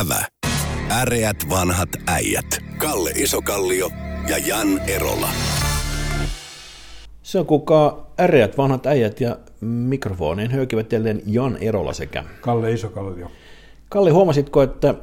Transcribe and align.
Ävä. 0.00 0.24
Äreät 0.90 1.36
vanhat 1.50 1.88
äijät. 2.06 2.46
Kalle 2.78 3.10
Isokallio 3.10 3.90
ja 4.28 4.38
Jan 4.38 4.78
Erola. 4.78 5.28
Se 7.22 7.38
on 7.38 7.46
kuka 7.46 8.06
äreät 8.20 8.58
vanhat 8.58 8.86
äijät 8.86 9.20
ja 9.20 9.36
mikrofoneen 9.60 10.50
höykivät 10.50 10.92
jälleen 10.92 11.22
Jan 11.26 11.58
Erola 11.60 11.92
sekä 11.92 12.24
Kalle 12.40 12.72
Isokallio. 12.72 13.30
Kalle, 13.88 14.10
huomasitko, 14.10 14.62
että 14.62 14.94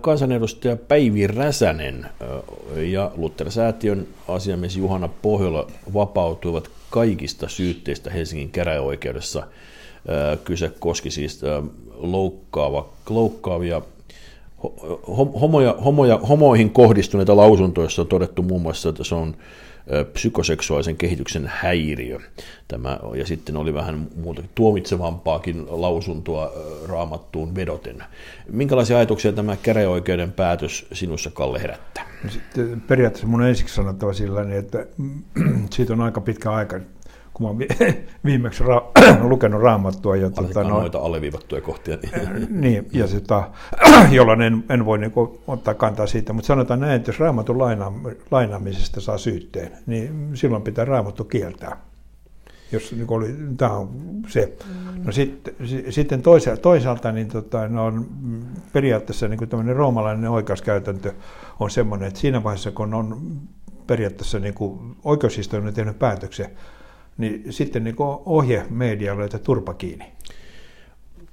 kansanedustaja 0.00 0.76
Päivi 0.76 1.26
Räsänen 1.26 2.06
ja 2.76 3.10
Luther-säätiön 3.16 4.06
asiamies 4.28 4.76
Juhana 4.76 5.08
Pohjola 5.08 5.66
vapautuivat 5.94 6.70
kaikista 6.90 7.48
syytteistä 7.48 8.10
Helsingin 8.10 8.50
käräjäoikeudessa. 8.50 9.46
Kyse 10.44 10.72
koski 10.78 11.10
siis 11.10 11.40
loukkaava, 11.94 12.88
loukkaavia 13.10 13.82
homoja, 15.40 15.74
homoja, 15.84 16.18
homoihin 16.18 16.70
kohdistuneita 16.70 17.36
lausuntoja, 17.36 17.88
on 17.98 18.06
todettu 18.06 18.42
muun 18.42 18.62
muassa, 18.62 18.88
että 18.88 19.04
se 19.04 19.14
on 19.14 19.36
psykoseksuaalisen 20.12 20.96
kehityksen 20.96 21.50
häiriö. 21.54 22.18
Tämä, 22.68 22.98
ja 23.14 23.26
sitten 23.26 23.56
oli 23.56 23.74
vähän 23.74 24.08
muuta 24.16 24.42
tuomitsevampaakin 24.54 25.66
lausuntoa 25.68 26.52
raamattuun 26.88 27.54
vedoten. 27.54 28.04
Minkälaisia 28.50 28.96
ajatuksia 28.96 29.32
tämä 29.32 29.56
käräjäoikeuden 29.56 30.32
päätös 30.32 30.86
sinussa, 30.92 31.30
Kalle, 31.30 31.62
herättää? 31.62 32.06
Sitten 32.28 32.80
periaatteessa 32.80 33.26
mun 33.26 33.42
ensiksi 33.42 33.74
sanottava 33.74 34.12
sillä 34.12 34.54
että 34.54 34.86
siitä 35.74 35.92
on 35.92 36.00
aika 36.00 36.20
pitkä 36.20 36.50
aika, 36.50 36.80
kun 37.36 37.46
mä 37.46 37.48
oon 37.48 37.58
viimeksi 38.24 38.64
ra- 38.64 39.02
lukenut 39.28 39.62
raamattua. 39.62 40.16
Ja, 40.16 40.30
tuota, 40.30 40.62
no, 40.62 40.68
noita 40.68 40.98
alleviivattuja 40.98 41.60
kohtia. 41.60 41.98
Niin, 42.02 42.60
niin 42.60 42.88
ja 42.92 43.06
sitä, 43.06 43.42
jolloin 44.10 44.42
en, 44.42 44.64
en 44.68 44.84
voi 44.84 44.98
niin 44.98 45.10
kuin, 45.10 45.38
ottaa 45.46 45.74
kantaa 45.74 46.06
siitä, 46.06 46.32
mutta 46.32 46.46
sanotaan 46.46 46.80
näin, 46.80 46.92
että 46.92 47.08
jos 47.08 47.20
raamatun 47.20 47.58
laina, 47.58 47.92
lainaamisesta 48.30 49.00
saa 49.00 49.18
syytteen, 49.18 49.72
niin 49.86 50.30
silloin 50.34 50.62
pitää 50.62 50.84
raamattu 50.84 51.24
kieltää. 51.24 51.76
Jos 52.72 52.92
niin 52.92 53.06
oli, 53.08 53.34
tämä 53.56 53.72
on 53.72 53.88
se. 54.28 54.52
No 55.04 55.12
sit, 55.12 55.54
sitten 55.90 56.22
toisaalta, 56.22 56.62
toisaalta 56.62 57.12
niin 57.12 57.28
tota, 57.28 57.68
no 57.68 57.84
on 57.84 58.06
periaatteessa 58.72 59.28
niin 59.28 59.38
kuin 59.38 59.76
roomalainen 59.76 60.30
oikeuskäytäntö 60.30 61.12
on 61.60 61.70
sellainen, 61.70 62.08
että 62.08 62.20
siinä 62.20 62.44
vaiheessa, 62.44 62.70
kun 62.70 62.94
on 62.94 63.20
periaatteessa 63.86 64.38
niin 64.38 64.54
oikeushistoria 65.04 65.72
tehnyt 65.72 65.98
päätöksen, 65.98 66.50
niin 67.18 67.52
sitten 67.52 67.84
niin 67.84 67.96
ohje 68.26 68.66
medialle, 68.70 69.24
että 69.24 69.38
turpa 69.38 69.74
kiinni. 69.74 70.04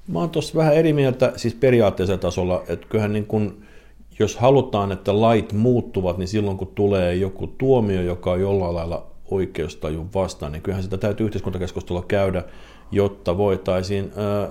Mä 0.08 0.20
oon 0.20 0.30
tuossa 0.30 0.58
vähän 0.58 0.76
eri 0.76 0.94
mieltä 0.94 1.34
siis 1.36 1.54
periaatteessa 1.54 2.18
tasolla, 2.18 2.64
että 2.68 2.88
kyllähän 2.90 3.14
niin 3.14 3.26
kun, 3.26 3.64
jos 4.20 4.38
halutaan, 4.38 4.92
että 4.92 5.22
lait 5.22 5.54
muuttuvat, 5.54 6.18
niin 6.18 6.28
silloin 6.28 6.58
kun 6.58 6.72
tulee 6.76 7.16
joku 7.16 7.48
tuomio, 7.48 8.02
joka 8.02 8.32
on 8.32 8.42
jollain 8.42 8.76
lailla 8.76 9.06
oikeustajun 9.32 10.10
vastaan, 10.14 10.52
niin 10.52 10.62
kyllähän 10.62 10.84
sitä 10.84 10.98
täytyy 10.98 11.26
yhteiskuntakeskustelua 11.26 12.06
käydä, 12.08 12.44
jotta 12.92 13.38
voitaisiin 13.38 14.06
äh, 14.06 14.50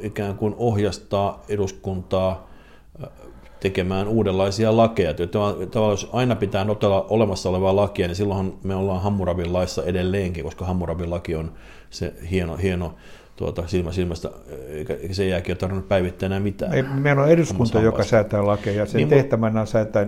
ikään 0.00 0.36
kuin 0.36 0.54
ohjastaa 0.58 1.42
eduskuntaa 1.48 2.51
tekemään 3.62 4.08
uudenlaisia 4.08 4.76
lakeja. 4.76 5.14
Tavallaan 5.14 5.92
jos 5.92 6.10
aina 6.12 6.36
pitää 6.36 6.64
notella 6.64 7.06
olemassa 7.08 7.48
olevaa 7.48 7.76
lakia, 7.76 8.06
niin 8.06 8.16
silloinhan 8.16 8.52
me 8.62 8.74
ollaan 8.74 9.02
Hammurabin 9.02 9.52
laissa 9.52 9.84
edelleenkin, 9.84 10.44
koska 10.44 10.64
Hammurabin 10.64 11.10
laki 11.10 11.34
on 11.34 11.52
se 11.90 12.14
hieno, 12.30 12.56
hieno 12.56 12.94
tuota, 13.42 13.68
silmä 13.68 13.92
silmästä, 13.92 14.30
eikä 14.68 14.94
sen 15.10 15.28
jälkeen 15.28 15.54
ole 15.54 15.58
tarvinnut 15.58 15.88
päivittää 15.88 16.26
enää 16.26 16.40
mitään. 16.40 16.74
Ei, 16.74 16.82
meillä 16.82 17.22
on 17.22 17.30
eduskunta, 17.30 17.80
joka 17.80 18.04
säätää 18.04 18.46
lakeja. 18.46 18.86
Sen 18.86 18.98
niin, 18.98 19.08
tehtävänä 19.08 19.60
on 19.60 19.66
säätää 19.66 20.06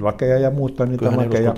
lakeja 0.00 0.38
ja 0.38 0.50
muuttaa 0.50 0.86
niitä 0.86 1.16
lakeja, 1.16 1.54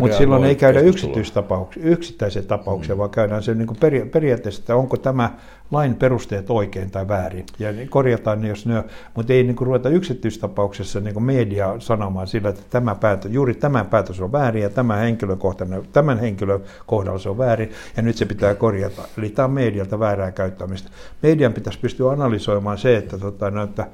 mutta 0.00 0.16
silloin 0.16 0.44
ei 0.44 0.54
käydä 0.54 0.80
yksityistapauksia, 0.80 1.82
yksittäisiä 1.84 2.42
tapauksia, 2.42 2.94
mm. 2.94 2.98
vaan 2.98 3.10
käydään 3.10 3.42
se 3.42 3.54
niin 3.54 3.68
peria- 3.80 4.06
periaatteessa, 4.06 4.60
että 4.60 4.76
onko 4.76 4.96
tämä 4.96 5.30
lain 5.70 5.94
perusteet 5.94 6.50
oikein 6.50 6.90
tai 6.90 7.08
väärin. 7.08 7.46
Ja 7.58 7.68
korjataan 7.90 8.40
ne, 8.40 8.48
jos 8.48 8.66
ne 8.66 8.78
on, 8.78 8.84
mutta 9.14 9.32
ei 9.32 9.42
niin 9.42 9.56
kuin 9.56 9.66
ruveta 9.66 9.88
yksityistapauksessa 9.88 11.00
niin 11.00 11.14
kuin 11.14 11.24
media 11.24 11.74
sanomaan 11.78 12.26
sillä, 12.26 12.48
että 12.48 12.62
tämä 12.70 12.94
päätös, 12.94 13.32
juuri 13.32 13.54
tämä 13.54 13.84
päätös 13.84 14.20
on 14.20 14.32
väärin 14.32 14.62
ja 14.62 14.70
tämä 14.70 14.96
henkilökohtainen, 14.96 15.82
tämän 15.92 16.18
henkilön 16.18 16.60
kohdalla 16.86 17.18
se 17.18 17.28
on 17.28 17.38
väärin 17.38 17.70
ja 17.96 18.02
nyt 18.02 18.16
se 18.16 18.24
pitää 18.24 18.54
korjata. 18.54 19.02
Eli 19.18 19.28
tämä 19.28 19.44
on 19.44 19.52
medialta 19.52 19.98
väärää 19.98 20.32
käyttämistä. 20.70 20.90
Median 21.22 21.52
pitäisi 21.52 21.78
pystyä 21.78 22.10
analysoimaan 22.10 22.78
se, 22.78 22.96
että, 22.96 23.18
tota, 23.18 23.50
no, 23.50 23.62
että 23.62 23.86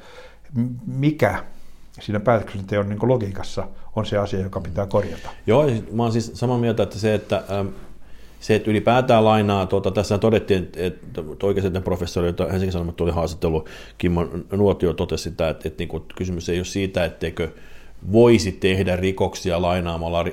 mikä 0.87 1.45
siinä 2.01 2.21
päätöksenteon 2.21 2.89
niin 2.89 2.99
logiikassa 3.03 3.69
on 3.97 4.07
se 4.07 4.19
asia, 4.19 4.41
joka 4.41 4.61
pitää 4.61 4.87
korjata. 4.87 5.31
Joo, 5.47 5.67
mä 5.93 6.03
olen 6.03 6.13
siis 6.13 6.31
samaa 6.35 6.59
mieltä, 6.59 6.83
että 6.83 6.99
se, 6.99 7.15
että 7.15 7.45
se, 8.41 8.55
että 8.55 8.71
ylipäätään 8.71 9.25
lainaa, 9.25 9.67
tuota, 9.67 9.91
tässä 9.91 10.19
todettiin, 10.19 10.69
että 10.77 11.23
oikeasti 11.43 11.81
professori, 11.81 12.27
jota 12.27 12.47
Helsingin 12.47 12.73
Sanomat 12.73 13.01
oli 13.01 13.11
haastattelu, 13.11 13.65
Kimmo 13.99 14.27
Nuotio 14.53 14.93
totesi 14.93 15.23
sitä, 15.23 15.49
että, 15.49 15.69
että, 15.69 15.85
että, 15.85 15.97
että 15.97 16.15
kysymys 16.17 16.49
ei 16.49 16.59
ole 16.59 16.65
siitä, 16.65 17.05
etteikö 17.05 17.49
voisi 18.13 18.53
tehdä 18.53 18.97
rikoksia 18.97 19.63
lainaamalla, 19.63 20.21
äh, 20.21 20.27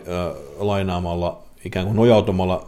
lainaamalla 0.59 1.43
ikään 1.65 1.85
kuin 1.85 1.95
nojautumalla, 1.95 2.67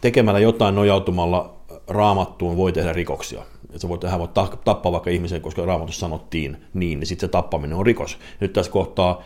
tekemällä 0.00 0.40
jotain 0.40 0.74
nojautumalla 0.74 1.53
raamattuun 1.88 2.56
voi 2.56 2.72
tehdä 2.72 2.92
rikoksia. 2.92 3.42
Että 3.64 3.78
sä 3.78 3.88
voit, 3.88 4.02
hän 4.02 4.20
voi 4.20 4.28
tappaa 4.64 4.92
vaikka 4.92 5.10
ihmisen, 5.10 5.40
koska 5.40 5.64
raamatussa 5.64 6.00
sanottiin 6.00 6.56
niin, 6.74 7.00
niin 7.00 7.06
sitten 7.06 7.28
se 7.28 7.30
tappaminen 7.30 7.76
on 7.76 7.86
rikos. 7.86 8.18
Nyt 8.40 8.52
tässä 8.52 8.72
kohtaa 8.72 9.22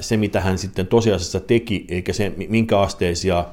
se, 0.00 0.16
mitä 0.16 0.40
hän 0.40 0.58
sitten 0.58 0.86
tosiasiassa 0.86 1.40
teki, 1.40 1.84
eikä 1.88 2.12
se 2.12 2.32
minkä 2.48 2.80
asteisia 2.80 3.44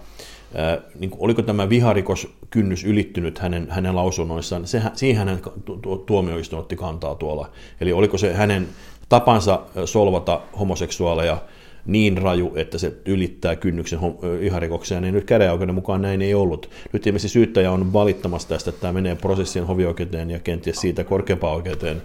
niin 0.99 1.09
kuin, 1.09 1.21
oliko 1.21 1.41
tämä 1.41 1.69
viharikoskynnys 1.69 2.83
ylittynyt 2.83 3.39
hänen, 3.39 3.67
hänen 3.69 3.95
lausunnoissaan, 3.95 4.67
se, 4.67 4.81
siihen 4.93 5.27
hän 5.27 5.41
tuomioistuin 6.05 6.59
otti 6.59 6.75
kantaa 6.75 7.15
tuolla. 7.15 7.49
Eli 7.81 7.93
oliko 7.93 8.17
se 8.17 8.33
hänen 8.33 8.67
tapansa 9.09 9.59
solvata 9.85 10.41
homoseksuaaleja 10.59 11.37
niin 11.85 12.17
raju, 12.17 12.51
että 12.55 12.77
se 12.77 12.93
ylittää 13.05 13.55
kynnyksen 13.55 13.99
viharikokseen, 14.39 15.01
niin 15.01 15.13
nyt 15.13 15.25
käräjäoikeuden 15.25 15.75
mukaan 15.75 16.01
näin 16.01 16.21
ei 16.21 16.33
ollut. 16.33 16.69
Nyt 16.93 17.07
ilmeisesti 17.07 17.33
syyttäjä 17.33 17.71
on 17.71 17.93
valittamassa 17.93 18.49
tästä, 18.49 18.69
että 18.69 18.81
tämä 18.81 18.93
menee 18.93 19.15
prosessien 19.15 19.65
hovioikeuteen 19.65 20.31
ja 20.31 20.39
kenties 20.39 20.75
siitä 20.75 21.03
korkeampaan 21.03 21.55
oikeuteen 21.55 22.01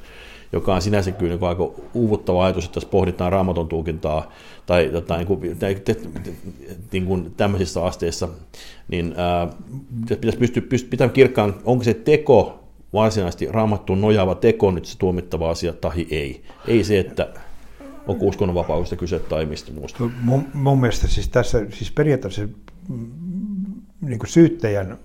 joka 0.53 0.75
on 0.75 0.83
sinänsä 0.83 1.11
kyllä 1.13 1.35
niin 1.35 1.49
aika 1.49 1.71
uuvuttava 1.95 2.45
ajatus, 2.45 2.65
että 2.65 2.77
jos 2.77 2.85
pohditaan 2.85 3.33
raamaton 3.33 3.69
tulkintaa 3.69 4.33
tai, 4.67 4.91
tai 5.07 5.19
niin 5.19 5.27
kuin, 5.27 5.59
niin 6.93 7.07
kuin 7.07 7.35
tämmöisissä 7.37 7.85
asteissa, 7.85 8.29
niin 8.89 9.15
ää, 9.17 9.49
pitäisi 10.09 10.39
pystyä, 10.39 10.63
pystyä 10.63 10.91
pitämään 10.91 11.15
kirkkaan, 11.15 11.55
onko 11.65 11.85
se 11.85 11.95
teko 11.95 12.65
varsinaisesti 12.93 13.47
raamattuun 13.51 14.01
nojaava 14.01 14.35
teko 14.35 14.71
nyt 14.71 14.85
se 14.85 14.99
tuomittava 14.99 15.51
asia 15.51 15.73
tai 15.73 16.07
ei. 16.11 16.43
Ei 16.69 16.85
se, 16.85 16.99
että 16.99 17.29
onko 18.11 18.27
uskonnonvapaudesta 18.27 18.97
kyse 18.97 19.19
tai 19.19 19.47
mistä 19.47 19.73
muusta. 19.73 20.05
Mun, 20.21 20.49
mun 20.55 20.81
mielestä 20.81 21.09
siis 21.09 21.29
tässä 21.29 21.67
siis 21.71 21.91
periaatteessa 21.91 22.43
mm, 22.89 23.11
niin 24.01 24.19
kuin 24.19 24.31
syyttäjän 24.31 24.99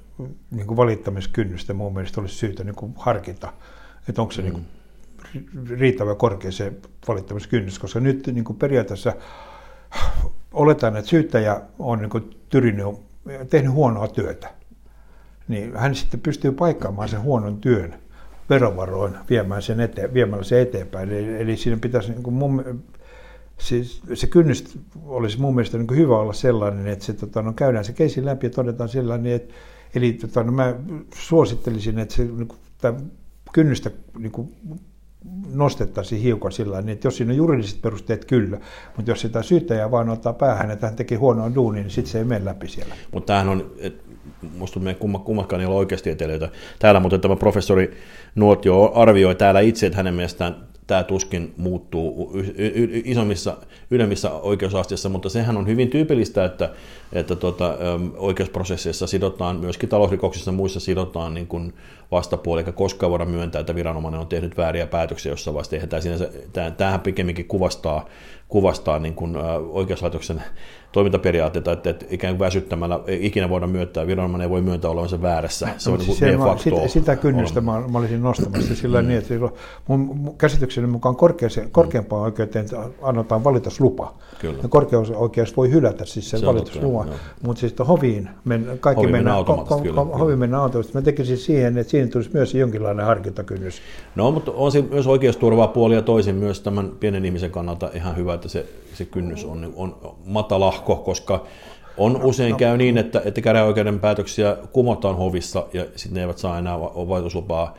niin 0.52 0.68
kuin 0.68 0.78
valittamiskynnystä 0.78 1.74
mun 1.74 1.94
mielestä 1.94 2.22
olisi 2.22 2.36
syytä 2.36 2.64
niin 2.64 2.76
kuin 2.76 2.94
harkita, 2.98 3.54
että 4.10 4.22
onko 4.22 4.32
se 4.32 4.42
mm. 4.42 4.46
niin 4.46 4.54
kuin 4.54 4.66
riittävän 5.80 6.16
korkea 6.16 6.52
se 6.52 6.74
valittamiskynnys, 7.08 7.80
koska 7.80 8.00
nyt 8.00 8.28
niin 8.28 8.44
kuin 8.44 8.58
periaatteessa 8.58 9.14
oletan, 10.54 10.98
että 10.98 11.10
syyttäjä 11.10 11.62
on 11.80 12.00
niin 12.00 12.10
kuin 12.10 12.40
tyrinyt, 12.50 12.86
tehnyt 13.50 13.72
huonoa 13.72 14.08
työtä. 14.08 14.50
Niin 15.48 15.78
hän 15.78 15.96
sitten 15.96 16.20
pystyy 16.20 16.52
paikkaamaan 16.52 17.10
sen 17.10 17.22
huonon 17.22 17.58
työn 17.58 17.96
verovaroin 18.50 19.16
viemään 19.30 19.62
sen 19.62 19.80
eteen, 19.80 20.14
viemällä 20.14 20.44
sen 20.44 20.60
eteenpäin. 20.60 21.10
Eli, 21.10 21.42
eli 21.42 21.58
siinä 21.58 21.78
pitäisi 21.78 22.12
niin 22.12 22.24
kuin 22.24 22.34
mun, 22.34 22.84
siis 23.60 24.02
se 24.14 24.28
kynnys 24.28 24.80
olisi 25.06 25.42
mun 25.42 25.56
mielestä 25.56 25.78
niin 25.78 25.98
hyvä 25.98 26.20
olla 26.20 26.34
sellainen, 26.34 26.88
että 26.88 27.06
se, 27.06 27.14
tota, 27.14 27.42
no, 27.42 27.54
käydään 27.54 27.86
se 27.86 27.94
keisi 27.94 28.26
läpi 28.26 28.46
ja 28.46 28.50
todetaan 28.50 28.90
sellainen, 28.90 29.34
että 29.34 29.54
eli 29.96 30.14
tota, 30.14 30.44
no, 30.44 30.52
mä 30.52 30.76
suosittelisin, 31.16 32.00
että 32.00 32.16
se 32.16 32.24
niin 32.24 32.48
kuin, 32.48 32.60
kynnystä 33.54 33.92
niin 34.20 34.32
kuin, 34.32 34.56
nostettaisiin 35.54 36.22
hiukan 36.22 36.52
sillä 36.52 36.82
niin 36.82 36.90
että 36.90 37.08
jos 37.08 37.18
siinä 37.18 37.32
on 37.32 37.38
juridiset 37.38 37.82
perusteet, 37.82 38.26
kyllä, 38.26 38.60
mutta 38.96 39.12
jos 39.12 39.22
sitä 39.22 39.42
syyttäjää 39.42 39.92
vaan 39.92 40.10
ottaa 40.10 40.34
päähän, 40.34 40.72
että 40.72 40.88
hän 40.88 40.96
teki 40.96 41.16
huonoa 41.16 41.56
duunia, 41.56 41.82
niin 41.82 41.92
sitten 41.92 42.12
se 42.12 42.18
ei 42.18 42.26
mene 42.26 42.46
läpi 42.46 42.68
siellä. 42.68 42.96
Mutta 43.12 43.28
tämähän 43.28 43.50
on, 43.50 43.72
minusta 44.54 44.80
me 44.80 44.94
kumma, 44.94 45.20
kummakaan 45.20 45.62
ei 45.62 45.68
ole 45.68 45.76
oikeasti 45.76 46.18
Täällä 46.80 47.00
mutta 47.00 47.20
tämä 47.20 47.36
professori 47.36 47.98
Nuotio 48.36 48.92
arvioi 48.96 49.36
täällä 49.36 49.60
itse, 49.60 49.86
että 49.86 49.98
hänen 49.98 50.14
mielestään 50.14 50.56
tämä 50.88 51.04
tuskin 51.04 51.54
muuttuu 51.58 52.34
isommissa, 53.04 53.58
ylemmissä 53.92 54.32
oikeusasteissa, 54.32 55.10
mutta 55.10 55.30
sehän 55.30 55.58
on 55.58 55.68
hyvin 55.68 55.90
tyypillistä, 55.90 56.46
että, 56.46 56.70
että 57.14 57.36
tuota, 57.36 57.78
oikeusprosesseissa 58.18 59.08
sidotaan, 59.08 59.56
myöskin 59.56 59.90
talousrikoksissa 59.90 60.52
ja 60.52 60.56
muissa 60.56 60.80
sidotaan 60.80 61.34
niin 61.34 61.48
kuin 61.48 61.74
vastapuoli, 62.12 62.62
eikä 62.62 62.72
koskaan 62.72 63.12
voida 63.12 63.26
myöntää, 63.26 63.60
että 63.60 63.76
viranomainen 63.76 64.22
on 64.22 64.28
tehnyt 64.28 64.58
vääriä 64.58 64.88
päätöksiä 64.88 65.32
jossain 65.32 65.56
vaiheessa. 65.56 66.26
Tämä 66.54 66.72
tämähän 66.72 67.00
pikemminkin 67.00 67.46
kuvastaa, 67.46 68.10
kuvastaa 68.48 69.00
niin 69.00 69.14
kuin, 69.14 69.36
oikeuslaitoksen 69.72 70.44
toimintaperiaatteita, 70.96 71.72
että, 71.72 71.90
että 71.90 72.06
ikään 72.10 72.34
kuin 72.34 72.46
väsyttämällä 72.46 73.00
ei 73.08 73.26
ikinä 73.26 73.50
voida 73.50 73.68
myöntää, 73.68 74.08
viranomainen 74.08 74.46
ei 74.46 74.50
voi 74.50 74.62
myöntää 74.62 74.92
olevansa 74.92 75.22
väärässä. 75.22 75.70
Se 75.78 75.90
on 75.90 75.94
no, 75.94 76.06
niin 76.06 76.16
siis 76.16 76.38
mä, 76.38 76.58
sitä, 76.58 76.88
sitä 76.88 77.16
kynnystä 77.16 77.62
mä, 77.62 77.84
mä, 77.92 77.98
olisin 78.00 78.24
nostamassa 78.24 78.76
sillä 78.76 79.02
mm. 79.02 79.08
niin, 79.08 79.18
että 79.18 79.34
mun 79.88 80.34
käsitykseni 80.38 80.88
mukaan 80.88 81.16
korkeampaan 81.72 82.22
oikeuteen 82.22 82.66
annetaan 83.02 83.44
valituslupa. 83.44 84.14
Kyllä. 84.40 84.60
Ja 84.64 84.70
korkeusoikeus 84.70 85.58
voi 85.58 85.72
hylätä 85.72 86.06
siis 86.06 86.30
sen 86.30 86.40
se 86.40 86.46
valitusluvan, 86.46 87.10
mutta 87.44 87.60
siis 87.60 87.76
hoviin 87.88 88.30
men, 88.46 88.78
kaikki 88.80 89.02
hovi 89.02 89.12
mennään 89.12 89.38
automaattisesti. 89.38 89.90
Ko, 89.90 90.06
ko, 90.06 90.18
hovi 90.18 90.36
mennään 90.36 90.64
automaattisesti. 90.64 90.98
Mä 90.98 91.02
tekisin 91.02 91.38
siihen, 91.38 91.78
että 91.78 91.92
siinä 91.92 92.08
tulisi 92.08 92.30
myös 92.34 92.56
jonkinlainen 92.56 93.06
harkintakynnys. 93.06 93.82
No, 94.16 94.32
mutta 94.32 94.52
on 94.52 94.72
se 94.72 94.82
myös 94.82 95.08
oikeusturvaa 95.08 95.68
puoli 95.68 95.96
ja 95.96 96.02
toisin 96.02 96.36
myös 96.36 96.62
tämän 96.62 96.92
pienen 97.00 97.26
ihmisen 97.26 97.52
kannalta 97.52 97.90
ihan 97.94 98.18
hyvä, 98.18 98.34
että 98.36 98.50
se, 98.50 98.66
se 98.94 99.06
kynnys 99.06 99.46
on, 99.46 99.74
on 99.76 100.16
matalahko, 100.26 100.96
koska 100.96 101.46
on 101.98 102.14
no, 102.14 102.20
usein 102.24 102.52
no, 102.52 102.58
käy 102.58 102.78
niin, 102.78 102.98
että, 102.98 103.22
että 103.26 103.42
käräjäoikeuden 103.42 104.00
päätöksiä 104.00 104.58
kumotaan 104.72 105.16
hovissa 105.16 105.66
ja 105.74 105.86
sitten 105.96 106.14
ne 106.14 106.22
eivät 106.22 106.38
saa 106.38 106.58
enää 106.58 106.80
valituslupaa 106.80 107.74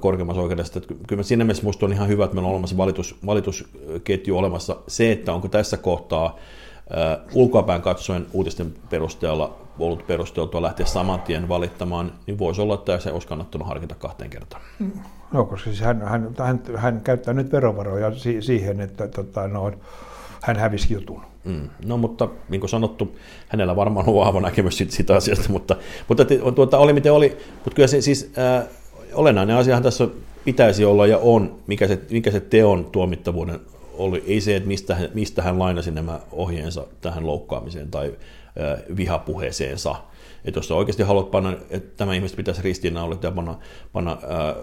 korkeammassa 0.00 0.42
oikeudessa. 0.42 0.78
Että 0.78 0.94
kyllä 1.06 1.22
siinä 1.22 1.44
mielessä 1.44 1.62
minusta 1.62 1.86
on 1.86 1.92
ihan 1.92 2.08
hyvä, 2.08 2.24
että 2.24 2.34
meillä 2.34 2.46
on 2.46 2.52
olemassa 2.52 2.76
valitus, 2.76 3.16
valitusketju 3.26 4.38
olemassa. 4.38 4.76
Se, 4.88 5.12
että 5.12 5.32
onko 5.32 5.48
tässä 5.48 5.76
kohtaa 5.76 6.26
uh, 6.26 7.36
ulkoapäin 7.42 7.82
katsoen 7.82 8.26
uutisten 8.32 8.74
perusteella 8.90 9.56
ollut 9.78 10.06
perusteltua 10.06 10.62
lähteä 10.62 10.86
saman 10.86 11.20
tien 11.20 11.48
valittamaan, 11.48 12.12
niin 12.26 12.38
voisi 12.38 12.60
olla, 12.60 12.74
että 12.74 12.98
se 12.98 13.12
olisi 13.12 13.28
kannattanut 13.28 13.68
harkita 13.68 13.94
kahteen 13.94 14.30
kertaan. 14.30 14.62
No, 15.32 15.44
koska 15.44 15.70
siis 15.70 15.80
hän, 15.80 16.02
hän, 16.02 16.34
hän, 16.38 16.60
hän 16.76 17.00
käyttää 17.00 17.34
nyt 17.34 17.52
verovaroja 17.52 18.14
si- 18.14 18.42
siihen, 18.42 18.80
että 18.80 19.08
tota, 19.08 19.48
no, 19.48 19.72
hän 20.42 20.56
hävisi 20.56 20.94
jutun. 20.94 21.22
Mm. 21.44 21.68
No 21.84 21.96
mutta 21.96 22.28
niin 22.48 22.60
kuin 22.60 22.70
sanottu, 22.70 23.16
hänellä 23.48 23.76
varmaan 23.76 24.08
on 24.08 24.14
vahva 24.14 24.40
näkemys 24.40 24.78
siitä, 24.78 24.92
siitä 24.92 25.16
asiasta, 25.16 25.48
mutta, 25.48 25.76
mutta 26.08 26.24
tuota, 26.54 26.78
oli 26.78 26.92
miten 26.92 27.12
oli. 27.12 27.36
Mutta 27.54 27.74
kyllä 27.74 27.88
se 27.88 28.00
siis 28.00 28.32
äh, 28.38 28.68
olennainen 29.14 29.56
asiahan 29.56 29.82
tässä 29.82 30.08
pitäisi 30.44 30.84
olla 30.84 31.06
ja 31.06 31.18
on, 31.18 31.54
mikä 31.66 31.88
se, 31.88 32.00
mikä 32.10 32.30
se 32.30 32.40
teon 32.40 32.84
tuomittavuuden 32.84 33.60
oli. 33.94 34.24
Ei 34.26 34.40
se, 34.40 34.56
että 34.56 34.68
mistä 34.68 34.96
mistä 35.14 35.42
hän 35.42 35.58
lainasi 35.58 35.90
nämä 35.90 36.20
ohjeensa 36.32 36.86
tähän 37.00 37.26
loukkaamiseen 37.26 37.90
tai 37.90 38.06
äh, 38.06 38.96
vihapuheeseensa. 38.96 39.96
Että 40.44 40.58
jos 40.58 40.68
sä 40.68 40.74
oikeasti 40.74 41.02
haluat 41.02 41.30
panna, 41.30 41.52
että 41.70 41.96
tämä 41.96 42.14
ihmiset 42.14 42.36
pitäisi 42.36 42.62
ristiinnaulit 42.62 43.22
ja 43.22 43.30
panna, 43.30 43.58
panna 43.92 44.12
äh, 44.12 44.56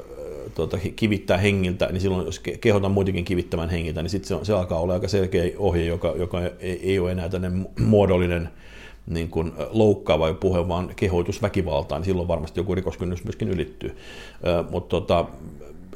tuota, 0.56 0.78
kivittää 0.96 1.38
hengiltä, 1.38 1.86
niin 1.92 2.02
silloin 2.02 2.26
jos 2.26 2.42
kehotan 2.62 2.92
muitakin 2.92 3.26
kivittämään 3.26 3.70
hengiltä, 3.70 4.02
niin 4.02 4.10
sitten 4.10 4.40
se, 4.40 4.46
se 4.46 4.54
alkaa 4.54 4.80
olla 4.80 4.94
aika 4.94 5.08
selkeä 5.08 5.52
ohje, 5.58 5.86
joka, 5.86 6.14
joka 6.18 6.42
ei, 6.42 6.80
ei 6.84 7.00
ole 7.00 7.12
enää 7.12 7.30
tämmöinen 7.30 7.68
muodollinen 7.80 8.50
niin 9.08 9.30
kuin 9.30 9.52
loukkaava 9.72 10.34
puhe, 10.34 10.68
vaan 10.68 10.92
kehoitus 10.96 11.42
väkivaltaan, 11.42 12.02
niin 12.02 12.06
silloin 12.06 12.28
varmasti 12.28 12.60
joku 12.60 12.76
rikoskynnys 12.76 13.24
myöskin 13.24 13.50
ylittyy. 13.50 13.98
Mutta 14.70 14.90
tota, 14.90 15.26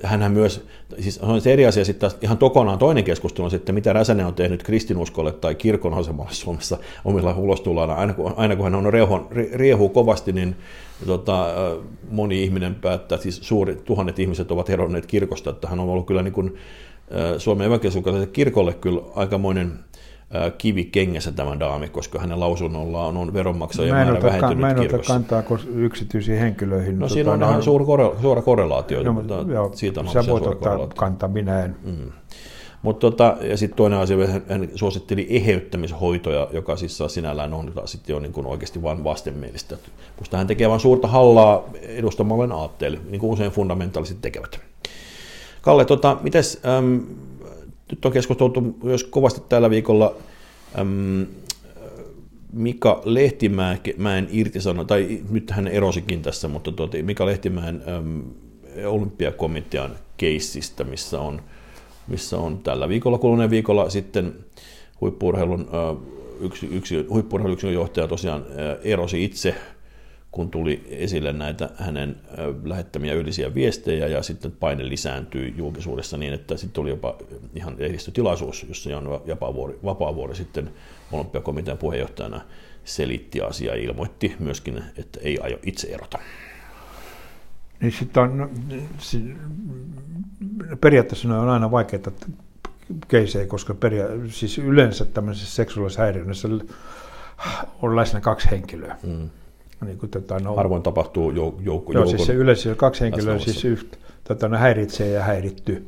hänhän 0.03 0.31
myös, 0.31 0.65
siis 0.99 1.17
on 1.19 1.41
se 1.41 1.53
eri 1.53 1.65
asia 1.65 1.85
sitten 1.85 2.11
ihan 2.21 2.37
kokonaan 2.37 2.79
toinen 2.79 3.03
keskustelu 3.03 3.45
on 3.45 3.51
mitä 3.71 3.93
Räsänen 3.93 4.25
on 4.25 4.33
tehnyt 4.33 4.63
kristinuskolle 4.63 5.31
tai 5.31 5.55
kirkon 5.55 5.93
asemalle 5.93 6.33
Suomessa 6.33 6.77
omilla 7.05 7.35
ulostullaan. 7.37 7.89
Aina 7.89 8.13
kun, 8.13 8.33
aina 8.37 8.55
kun 8.55 8.63
hän 8.63 8.75
on 8.75 8.93
riehu, 8.93 9.27
riehuu 9.53 9.89
kovasti, 9.89 10.31
niin 10.33 10.55
tota, 11.05 11.47
moni 12.11 12.43
ihminen 12.43 12.75
päättää, 12.75 13.17
siis 13.17 13.39
suuri, 13.43 13.75
tuhannet 13.75 14.19
ihmiset 14.19 14.51
ovat 14.51 14.69
eronneet 14.69 15.05
kirkosta, 15.05 15.49
että 15.49 15.67
hän 15.67 15.79
on 15.79 15.89
ollut 15.89 16.07
kyllä 16.07 16.23
niin 16.23 16.33
kuin, 16.33 16.55
Suomen 17.37 17.67
evankelisukalaiselle 17.67 18.33
kirkolle 18.33 18.73
kyllä 18.73 19.01
aikamoinen 19.15 19.73
kivi 20.57 20.85
kengässä 20.85 21.31
tämä 21.31 21.59
daami, 21.59 21.89
koska 21.89 22.19
hänen 22.19 22.39
lausunnollaan 22.39 23.17
on 23.17 23.33
veronmaksajien 23.33 23.95
määrä 23.95 24.23
vähentynyt 24.23 24.59
Mä 24.59 24.69
en 24.69 24.79
ota 24.79 24.99
kantaa 25.07 25.43
yksityisiin 25.75 26.39
henkilöihin. 26.39 26.99
No 26.99 27.09
siinä 27.09 27.31
tota, 27.31 27.45
on 27.45 27.51
ihan 27.51 27.63
suuri 27.63 27.85
korre, 27.85 28.05
suora 28.21 28.41
korrelaatio. 28.41 29.03
No, 29.03 29.13
mutta 29.13 29.45
joo, 29.47 29.71
siitä 29.73 29.99
on 29.99 30.07
sä 30.07 30.23
voit 30.27 30.47
ottaa 30.47 30.87
kantaa, 30.95 31.29
minä 31.29 31.63
en. 31.63 31.75
Mm. 31.83 32.11
Mutta 32.83 32.99
tota, 32.99 33.37
ja 33.41 33.57
sitten 33.57 33.77
toinen 33.77 33.99
asia, 33.99 34.17
hän, 34.27 34.69
suositteli 34.75 35.27
eheyttämishoitoja, 35.29 36.47
joka 36.51 36.75
siis 36.75 36.99
sinällään 37.07 37.53
on 37.53 37.73
sitten 37.85 38.13
jo 38.13 38.19
niin 38.19 38.33
kuin 38.33 38.47
oikeasti 38.47 38.83
vain 38.83 39.03
vastenmielistä. 39.03 39.77
Musta 40.19 40.37
hän 40.37 40.47
tekee 40.47 40.69
vain 40.69 40.79
suurta 40.79 41.07
hallaa 41.07 41.63
edustamalle 41.81 42.53
aatteelle, 42.53 42.99
niin 43.09 43.19
kuin 43.19 43.33
usein 43.33 43.51
fundamentaaliset 43.51 44.17
tekevät. 44.21 44.59
Kalle, 45.61 45.85
tota, 45.85 46.17
mites, 46.21 46.61
äm, 46.65 47.01
nyt 47.91 48.05
on 48.05 48.11
keskusteltu 48.11 48.77
myös 48.83 49.03
kovasti 49.03 49.41
tällä 49.49 49.69
viikolla 49.69 50.15
äm, 50.79 51.25
Mika 52.53 53.01
Lehtimäen 53.05 54.27
irtisano, 54.31 54.85
tai 54.85 55.21
nyt 55.29 55.51
hän 55.51 55.67
erosikin 55.67 56.21
tässä, 56.21 56.47
mutta 56.47 56.71
tuota, 56.71 56.97
Mika 57.01 57.25
Lehtimäen 57.25 57.83
äm, 57.87 58.23
olympiakomitean 58.85 59.91
keissistä, 60.17 60.83
missä 60.83 61.19
on, 61.19 61.41
missä 62.07 62.37
on 62.37 62.57
tällä 62.57 62.89
viikolla, 62.89 63.17
kuluneen 63.17 63.49
viikolla 63.49 63.89
sitten 63.89 64.33
huippuurheilun 65.01 65.69
yksi, 66.39 66.69
yksi 66.71 67.05
johtaja 67.73 68.07
tosiaan 68.07 68.45
erosi 68.83 69.23
itse 69.23 69.55
kun 70.33 70.51
tuli 70.51 70.83
esille 70.89 71.33
näitä 71.33 71.69
hänen 71.75 72.15
lähettämiä 72.63 73.13
yleisiä 73.13 73.53
viestejä 73.53 74.07
ja 74.07 74.23
sitten 74.23 74.51
paine 74.51 74.89
lisääntyi 74.89 75.53
julkisuudessa 75.57 76.17
niin, 76.17 76.33
että 76.33 76.57
sitten 76.57 76.73
tuli 76.73 76.89
jopa 76.89 77.17
ihan 77.55 77.75
lehdistötilaisuus, 77.77 78.65
jossa 78.67 78.89
Jan 78.89 79.09
Vapaavuori, 79.09 79.79
Vapaavuori 79.83 80.35
sitten 80.35 80.69
olympiakomitean 81.11 81.77
puheenjohtajana 81.77 82.41
selitti 82.83 83.41
asiaa 83.41 83.75
ja 83.75 83.83
ilmoitti 83.83 84.35
myöskin, 84.39 84.83
että 84.97 85.19
ei 85.23 85.39
aio 85.39 85.57
itse 85.63 85.87
erota. 85.87 86.19
Niin 87.81 87.91
sitten 87.91 88.23
on, 88.23 88.37
no, 88.37 88.49
periaatteessa 90.81 91.39
on 91.39 91.49
aina 91.49 91.71
vaikeaa 91.71 92.11
keisejä, 93.07 93.45
koska 93.45 93.73
peria- 93.73 94.29
siis 94.29 94.57
yleensä 94.57 95.05
tämmöisessä 95.05 95.55
seksuaalisessa 95.55 96.01
häiriössä 96.01 96.47
on 97.81 97.95
läsnä 97.95 98.21
kaksi 98.21 98.51
henkilöä. 98.51 98.97
Mm 99.03 99.29
niin 99.83 99.97
kuin, 99.97 100.09
tota, 100.09 100.39
no, 100.39 100.55
Harvoin 100.55 100.83
tapahtuu 100.83 101.31
jouk- 101.31 101.61
joukko. 101.61 101.93
Joo, 101.93 102.05
siis 102.05 102.25
se 102.25 102.33
yleensä 102.33 102.75
kaksi 102.75 103.01
henkilöä 103.01 103.39
siis 103.39 103.65
yhtä, 103.65 103.97
tota, 104.23 104.49
no, 104.49 104.57
häiritsee 104.57 105.09
ja 105.09 105.23
häiritty, 105.23 105.87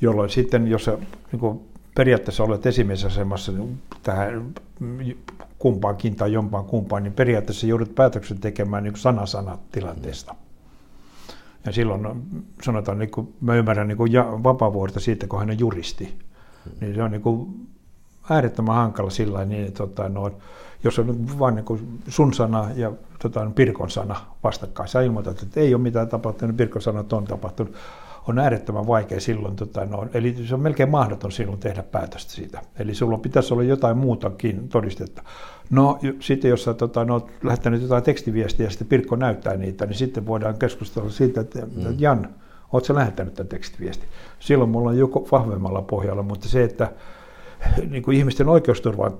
jolloin 0.00 0.30
sitten, 0.30 0.68
jos 0.68 0.84
sä 0.84 0.98
niin 1.32 1.40
kuin, 1.40 1.60
periaatteessa 1.94 2.44
olet 2.44 2.66
esimiesasemassa 2.66 3.52
niin 3.52 3.78
tähän 4.02 4.54
kumpaankin 5.58 6.16
tai 6.16 6.32
jompaan 6.32 6.64
kumpaan, 6.64 7.02
niin 7.02 7.12
periaatteessa 7.12 7.66
joudut 7.66 7.94
päätöksen 7.94 8.38
tekemään 8.38 8.84
niin 8.84 8.96
sana-sana 8.96 9.58
tilanteesta. 9.72 10.34
Ja 11.66 11.72
silloin 11.72 12.02
no, 12.02 12.16
sanotaan, 12.62 12.98
niin 12.98 13.10
kuin, 13.10 13.34
mä 13.40 13.54
ymmärrän 13.54 13.88
niin 13.88 13.98
kuin 13.98 14.12
Vapaavuorta 14.42 15.00
siitä, 15.00 15.26
kun 15.26 15.38
hän 15.38 15.50
on 15.50 15.58
juristi, 15.58 16.14
niin 16.80 16.94
se 16.94 17.02
on 17.02 17.10
niin 17.10 17.22
kuin, 17.22 17.66
äärettömän 18.30 18.74
hankala 18.74 19.10
sillä 19.10 19.44
niin, 19.44 19.66
että 19.66 19.78
tota, 19.78 20.08
no, 20.08 20.30
jos 20.84 20.98
on 20.98 21.38
vain 21.38 21.54
niin 21.54 22.00
sun 22.08 22.34
sana 22.34 22.68
ja 22.74 22.92
tota, 23.22 23.50
Pirkon 23.54 23.90
sana 23.90 24.16
vastakkain. 24.44 24.88
Sä 24.88 25.00
ilmoitat, 25.00 25.42
että 25.42 25.60
ei 25.60 25.74
ole 25.74 25.82
mitään 25.82 26.08
tapahtunut, 26.08 26.56
Pirkon 26.56 26.82
sana 26.82 27.04
on 27.12 27.24
tapahtunut. 27.24 27.74
On 28.28 28.38
äärettömän 28.38 28.86
vaikea 28.86 29.20
silloin, 29.20 29.56
tota, 29.56 29.84
no, 29.84 30.06
eli 30.14 30.36
se 30.48 30.54
on 30.54 30.60
melkein 30.60 30.90
mahdoton 30.90 31.32
silloin 31.32 31.58
tehdä 31.58 31.82
päätöstä 31.82 32.32
siitä. 32.32 32.62
Eli 32.78 32.94
sulla 32.94 33.18
pitäisi 33.18 33.54
olla 33.54 33.62
jotain 33.62 33.98
muutakin 33.98 34.68
todistetta. 34.68 35.22
No 35.70 35.98
sitten 36.20 36.48
jos 36.48 36.64
sä 36.64 36.74
tota, 36.74 37.04
no, 37.04 37.14
oot 37.14 37.30
lähettänyt 37.42 37.82
jotain 37.82 38.02
tekstiviestiä 38.02 38.66
ja 38.66 38.70
sitten 38.70 38.88
Pirkko 38.88 39.16
näyttää 39.16 39.56
niitä, 39.56 39.86
niin 39.86 39.94
sitten 39.94 40.26
voidaan 40.26 40.58
keskustella 40.58 41.10
siitä, 41.10 41.40
että 41.40 41.66
mm. 41.66 41.94
Jan, 41.98 42.34
ootko 42.72 42.94
lähettänyt 42.94 43.34
tämän 43.34 43.48
tekstiviesti? 43.48 44.06
Silloin 44.38 44.70
mulla 44.70 44.90
on 44.90 44.98
joku 44.98 45.28
vahvemmalla 45.32 45.82
pohjalla, 45.82 46.22
mutta 46.22 46.48
se, 46.48 46.64
että 46.64 46.92
niin 47.90 48.02
kuin 48.02 48.16
ihmisten 48.16 48.48
oikeusturvan 48.48 49.12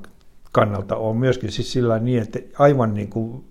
kannalta 0.57 0.97
on 0.97 1.17
myöskin 1.17 1.53
siis 1.53 1.73
sillä 1.73 1.99
niin, 1.99 2.23
että 2.23 2.39
aivan 2.59 2.95
niin 2.95 3.09
kuin 3.09 3.45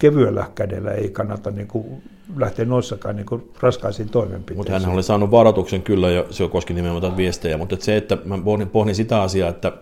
kevyellä 0.00 0.50
kädellä 0.54 0.90
ei 0.90 1.10
kannata 1.10 1.50
niin 1.50 1.68
kuin 1.68 2.02
lähteä 2.36 2.64
noissakaan 2.64 3.16
niin 3.16 3.26
kuin 3.26 3.50
raskaisiin 3.60 4.08
toimenpiteisiin. 4.08 4.56
Mutta 4.56 4.86
hän 4.86 4.94
oli 4.94 5.02
saanut 5.02 5.30
varoituksen 5.30 5.82
kyllä, 5.82 6.10
ja 6.10 6.24
se 6.30 6.48
koski 6.48 6.74
nimenomaan 6.74 7.16
viestejä, 7.16 7.58
mutta 7.58 7.76
se, 7.80 7.96
että 7.96 8.18
mä 8.24 8.38
pohdin, 8.38 8.68
pohdin 8.68 8.94
sitä 8.94 9.22
asiaa, 9.22 9.50
että 9.50 9.72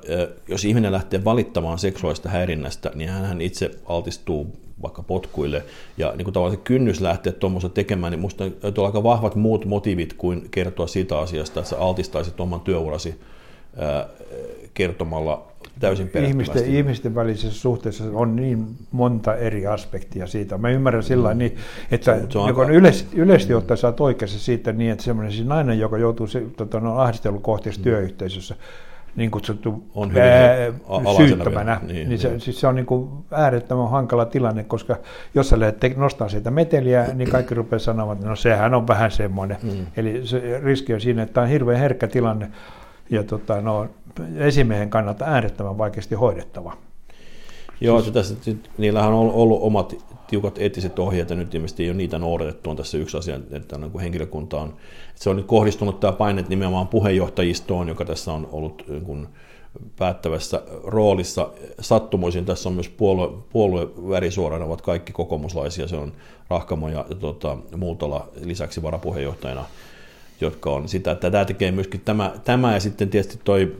jos 0.48 0.64
ihminen 0.64 0.92
lähtee 0.92 1.24
valittamaan 1.24 1.78
seksuaalista 1.78 2.28
häirinnästä, 2.28 2.90
niin 2.94 3.10
hän 3.10 3.40
itse 3.40 3.70
altistuu 3.84 4.46
vaikka 4.82 5.02
potkuille, 5.02 5.64
ja 5.98 6.12
niin 6.16 6.24
kuin 6.24 6.34
tavallaan 6.34 6.56
se 6.56 6.62
kynnys 6.64 7.00
lähteä 7.00 7.32
tuommoista 7.32 7.68
tekemään, 7.68 8.10
niin 8.10 8.20
minusta 8.20 8.44
on 8.44 8.86
aika 8.86 9.02
vahvat 9.02 9.34
muut 9.34 9.64
motiivit 9.64 10.12
kuin 10.12 10.48
kertoa 10.50 10.86
siitä 10.86 11.18
asiasta, 11.18 11.60
että 11.60 11.70
sä 11.70 11.78
altistaisit 11.78 12.40
oman 12.40 12.60
työurasi 12.60 13.20
kertomalla 14.74 15.52
täysin 15.80 16.10
ihmisten, 16.26 16.66
ihmisten 16.66 17.14
välisessä 17.14 17.60
suhteessa 17.60 18.04
on 18.12 18.36
niin 18.36 18.66
monta 18.92 19.34
eri 19.34 19.66
aspektia 19.66 20.26
siitä. 20.26 20.58
Mä 20.58 20.70
ymmärrän 20.70 21.02
sillä 21.02 21.34
mm. 21.34 21.38
niin, 21.38 21.56
että 21.90 22.18
se 22.28 22.38
on, 22.38 22.46
aika... 22.46 22.64
yleisesti, 22.64 23.16
yleisesti 23.16 23.54
ottaen 23.54 23.78
oot 23.84 24.00
oikeassa 24.00 24.38
siitä 24.38 24.72
niin, 24.72 24.90
että 24.90 25.04
semmoinen 25.04 25.32
siis 25.32 25.46
nainen, 25.46 25.78
joka 25.78 25.98
joutuu 25.98 26.26
se, 26.26 26.42
tota, 26.56 26.80
no, 26.80 26.98
ahdistelukohteeksi 26.98 27.80
mm. 27.80 27.84
työyhteisössä, 27.84 28.54
niin 29.16 29.30
kutsuttu 29.30 29.84
on 29.94 30.12
ää, 30.18 31.16
syyttämänä, 31.16 31.80
niin, 31.82 31.94
niin, 31.94 32.08
niin, 32.08 32.18
se, 32.18 32.38
siis 32.38 32.60
se 32.60 32.66
on 32.66 32.74
niin 32.74 32.86
kuin 32.86 33.10
äärettömän 33.30 33.90
hankala 33.90 34.24
tilanne, 34.24 34.64
koska 34.64 34.96
jos 35.34 35.48
sä 35.48 35.60
lähdet 35.60 35.96
nostaa 35.96 36.28
siitä 36.28 36.50
meteliä, 36.50 37.06
niin 37.14 37.30
kaikki 37.30 37.54
rupeaa 37.54 37.78
sanomaan, 37.78 38.16
että 38.16 38.28
no 38.28 38.36
sehän 38.36 38.74
on 38.74 38.88
vähän 38.88 39.10
semmoinen. 39.10 39.56
Mm. 39.62 39.86
Eli 39.96 40.26
se 40.26 40.60
riski 40.62 40.94
on 40.94 41.00
siinä, 41.00 41.22
että 41.22 41.32
tämä 41.32 41.44
on 41.44 41.50
hirveän 41.50 41.80
herkkä 41.80 42.06
tilanne 42.06 42.50
ja 43.10 43.24
tota, 43.24 43.60
no, 43.60 43.88
esimiehen 44.36 44.90
kannalta 44.90 45.24
äärettömän 45.24 45.78
vaikeasti 45.78 46.14
hoidettava. 46.14 46.76
Joo, 47.80 48.00
siis... 48.00 48.14
tässä, 48.14 48.34
niillähän 48.78 49.12
on 49.12 49.30
ollut 49.32 49.62
omat 49.62 49.94
tiukat 50.26 50.58
eettiset 50.58 50.98
ohjeet, 50.98 51.30
ja 51.30 51.36
nyt 51.36 51.54
ilmeisesti 51.54 51.82
ei 51.82 51.90
ole 51.90 51.96
niitä 51.96 52.18
noudatettu, 52.18 52.70
on 52.70 52.76
tässä 52.76 52.98
yksi 52.98 53.16
asia, 53.16 53.40
että 53.50 53.78
niin 53.78 54.00
henkilökunta 54.00 54.60
on, 54.60 54.68
että 55.08 55.24
se 55.24 55.30
on 55.30 55.36
nyt 55.36 55.46
kohdistunut 55.46 56.00
tämä 56.00 56.12
paine 56.12 56.44
nimenomaan 56.48 56.88
puheenjohtajistoon, 56.88 57.88
joka 57.88 58.04
tässä 58.04 58.32
on 58.32 58.48
ollut 58.52 58.84
niin 58.88 59.04
kuin 59.04 59.28
päättävässä 59.98 60.62
roolissa. 60.84 61.48
Sattumoisin 61.80 62.44
tässä 62.44 62.68
on 62.68 62.74
myös 62.74 62.88
puolue, 62.88 63.28
puoluevärisuorana 63.52 64.64
ovat 64.64 64.82
kaikki 64.82 65.12
kokoomuslaisia, 65.12 65.88
se 65.88 65.96
on 65.96 66.12
Rahkamo 66.50 66.88
ja, 66.88 67.04
tota, 67.20 67.56
Muutala 67.76 68.28
lisäksi 68.44 68.82
varapuheenjohtajana, 68.82 69.64
jotka 70.40 70.70
on 70.70 70.88
sitä, 70.88 71.10
että 71.10 71.30
tämä 71.30 71.44
tekee 71.44 71.70
myöskin 71.70 72.00
tämä, 72.00 72.32
tämä 72.44 72.74
ja 72.74 72.80
sitten 72.80 73.10
tietysti 73.10 73.40
toi 73.44 73.76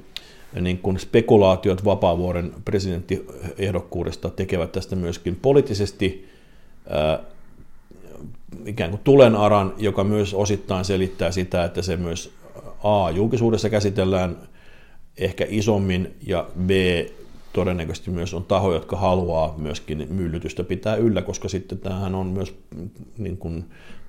niin 0.61 0.79
kuin 0.79 0.99
spekulaatiot 0.99 1.85
Vapaavuoren 1.85 2.55
presidenttiehdokkuudesta 2.65 4.31
tekevät 4.31 4.73
tästä 4.73 4.97
myöskin 4.97 5.37
poliittisesti 5.37 6.29
ää, 6.91 7.19
ikään 8.67 8.91
kuin 8.91 9.01
tulenaran, 9.05 9.75
joka 9.79 10.05
myös 10.05 10.35
osittain 10.35 10.85
selittää 10.85 11.31
sitä, 11.31 11.65
että 11.65 11.83
se 11.83 11.97
myös 11.97 12.33
A, 12.83 13.11
julkisuudessa 13.11 13.71
käsitellään 13.71 14.37
ehkä 15.19 15.47
isommin, 15.49 16.15
ja 16.27 16.47
B, 16.67 16.71
todennäköisesti 17.53 18.11
myös 18.11 18.35
on 18.35 18.45
taho, 18.45 18.75
jotka 18.75 18.97
haluaa 18.97 19.55
myöskin 19.59 20.07
myllytystä 20.11 20.65
pitää 20.65 20.97
yllä, 20.97 21.23
koska 21.23 21.49
sitten 21.49 21.79
tämähän 21.79 22.15
on 22.15 22.27
myös 22.27 22.55
niin 23.19 23.37
kuin, 23.37 23.65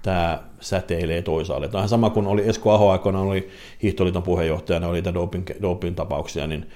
tämä 0.08 0.40
säteilee 0.60 1.22
toisaalle. 1.22 1.68
Tämä 1.68 1.82
on 1.82 1.90
sama 1.90 2.10
kuin 2.10 2.28
oli 2.28 2.50
Esko 2.50 2.72
Aho 2.72 2.90
aikana, 2.90 3.20
oli 3.20 3.50
hiihtoliiton 3.84 4.24
puheenjohtajana, 4.24 4.88
oli 4.88 5.04
doping, 5.04 5.46
doping 5.62 5.96
tapauksia, 5.96 6.48
niin, 6.48 6.70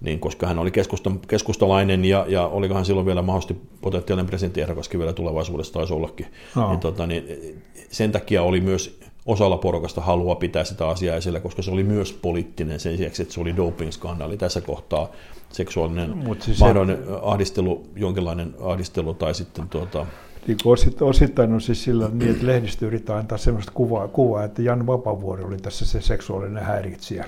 niin 0.00 0.20
koska 0.20 0.46
hän 0.46 0.58
oli 0.58 0.70
keskusta, 0.70 1.10
keskustalainen 1.28 2.04
ja, 2.04 2.24
ja 2.28 2.46
olikohan 2.46 2.84
silloin 2.84 3.06
vielä 3.06 3.22
mahdollisesti 3.22 3.62
potentiaalinen 3.80 4.26
presidenttiehdokaskin 4.26 5.00
vielä 5.00 5.12
tulevaisuudessa 5.12 5.72
taisi 5.72 5.92
ollakin, 5.92 6.26
no. 6.54 6.68
niin, 6.68 6.80
tota, 6.80 7.06
niin 7.06 7.24
sen 7.90 8.12
takia 8.12 8.42
oli 8.42 8.60
myös 8.60 9.00
osalla 9.26 9.56
porukasta 9.56 10.00
halua 10.00 10.34
pitää 10.34 10.64
sitä 10.64 10.88
asiaa 10.88 11.16
esillä, 11.16 11.40
koska 11.40 11.62
se 11.62 11.70
oli 11.70 11.82
myös 11.82 12.12
poliittinen 12.12 12.80
sen 12.80 12.96
sijaan, 12.96 13.12
että 13.20 13.34
se 13.34 13.40
oli 13.40 13.56
doping-skandaali. 13.56 14.36
Tässä 14.36 14.60
kohtaa 14.60 15.08
seksuaalinen 15.52 16.36
siis 16.40 16.60
mahdollinen 16.60 16.96
se... 16.96 17.12
ahdistelu, 17.22 17.86
jonkinlainen 17.96 18.54
ahdistelu 18.60 19.14
tai 19.14 19.34
sitten 19.34 19.68
tuota, 19.68 20.06
niin 20.48 20.58
osittain 21.00 21.52
on 21.52 21.60
siis 21.60 21.84
sillä 21.84 22.10
niin, 22.12 22.30
että 22.30 22.46
lehdistö 22.46 22.86
yrittää 22.86 23.16
antaa 23.16 23.38
sellaista 23.38 23.72
kuvaa, 23.74 24.08
kuvaa, 24.08 24.44
että 24.44 24.62
Jan 24.62 24.86
Vapavuori 24.86 25.44
oli 25.44 25.56
tässä 25.56 25.86
se 25.86 26.00
seksuaalinen 26.00 26.62
häiritsijä. 26.62 27.24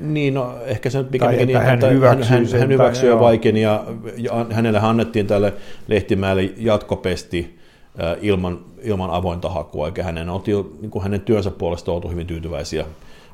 Niin, 0.00 0.34
no 0.34 0.58
ehkä 0.64 0.90
se 0.90 0.98
nyt 0.98 1.10
pikemminkin 1.10 1.46
niin, 1.46 1.58
hän, 1.58 1.80
hyväksyy 1.90 2.36
hän, 2.36 2.46
hän, 2.46 2.60
hän 2.60 2.68
hyväksyi 2.68 3.08
ja 3.08 3.20
vaikeni 3.20 3.62
ja, 3.62 3.84
ja 4.16 4.46
hänelle 4.50 4.80
annettiin 4.82 5.26
tälle 5.26 5.52
Lehtimäelle 5.88 6.52
jatkopesti 6.56 7.58
äh, 8.02 8.16
ilman, 8.20 8.58
ilman 8.82 9.10
avointa 9.10 9.48
hakua, 9.48 9.86
eikä 9.86 10.02
hänen, 10.02 10.30
oltiin, 10.30 10.64
niin 10.80 10.90
kuin 10.90 11.02
hänen 11.02 11.20
työnsä 11.20 11.50
puolesta 11.50 11.92
oltu 11.92 12.08
hyvin 12.08 12.26
tyytyväisiä 12.26 12.84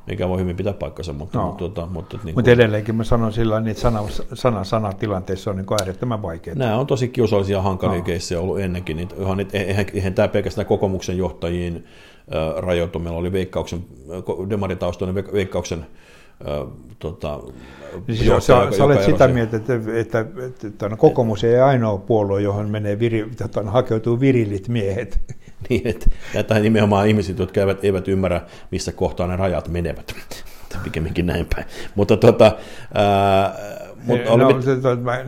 mikä 0.07 0.29
voi 0.29 0.41
hyvin 0.41 0.57
pitää 0.57 0.73
paikkansa. 0.73 1.13
Mutta, 1.13 1.39
no. 1.39 1.47
mutta, 1.47 1.65
mutta, 1.65 1.87
mutta, 1.87 2.19
niin 2.25 2.35
mutta 2.35 2.51
edelleenkin 2.51 2.95
mä 2.95 3.05
sanon 3.05 3.33
sillä 3.33 3.63
että 3.71 3.83
sana, 3.83 4.03
sana, 4.35 4.65
sana 4.65 4.93
tilanteessa 4.93 5.51
on 5.51 5.57
niin 5.57 5.67
äärettömän 5.81 6.23
vaikeaa. 6.23 6.57
Nämä 6.57 6.77
on 6.77 6.87
tosi 6.87 7.09
kiusallisia 7.09 7.63
hankalia 7.63 7.99
no. 7.99 8.05
keissejä 8.05 8.41
ollut 8.41 8.61
ennenkin. 8.61 8.97
Niin, 8.97 9.09
ihan, 9.21 9.47
eihän, 9.53 9.87
eihän 9.95 10.15
tämä 10.15 10.29
pelkästään 10.29 10.67
kokoomuksen 10.67 11.19
johtajiin 11.19 11.77
äh, 12.35 12.63
rajoitu. 12.63 12.99
Meillä 12.99 13.19
oli 13.19 13.33
veikkauksen, 13.33 13.85
demaritaustainen 14.51 15.15
veikkauksen 15.33 15.87
Äh, 16.41 16.69
tota, 16.99 17.41
niin 18.07 18.17
siis 18.17 18.23
johtaja, 18.23 18.71
sä, 18.71 18.77
sä 18.77 18.85
olet 18.85 19.03
sitä 19.03 19.29
mieltä, 19.29 19.57
että, 19.57 19.75
että, 19.75 20.21
että, 20.21 20.67
että, 20.67 20.97
kokoomus 20.97 21.45
ei 21.45 21.61
ainoa 21.61 21.99
puolue, 21.99 22.43
johon 22.43 22.71
menee 22.71 22.99
viri, 22.99 23.31
tota, 23.39 23.63
hakeutuu 23.63 24.21
virillit 24.21 24.69
miehet. 24.69 25.21
niin, 25.69 25.87
että, 25.87 26.11
että 26.35 26.59
nimenomaan 26.59 27.09
ihmiset, 27.09 27.39
jotka 27.39 27.61
eivät, 27.61 27.85
eivät 27.85 28.09
ymmärrä, 28.09 28.41
missä 28.71 28.93
kohtaa 28.93 29.27
ne 29.27 29.37
rajat 29.37 29.69
menevät. 29.69 30.15
Pikemminkin 30.85 31.27
näin 31.27 31.47
päin. 31.55 31.67
Mutta 31.95 32.17
tota, 32.17 32.57
ää, 32.95 33.59
mutta 34.05 34.33
oli 34.33 34.43
no, 34.43 34.53
mit... 34.53 34.63
se, 34.63 34.77
to, 34.77 34.97
mä, 34.97 35.25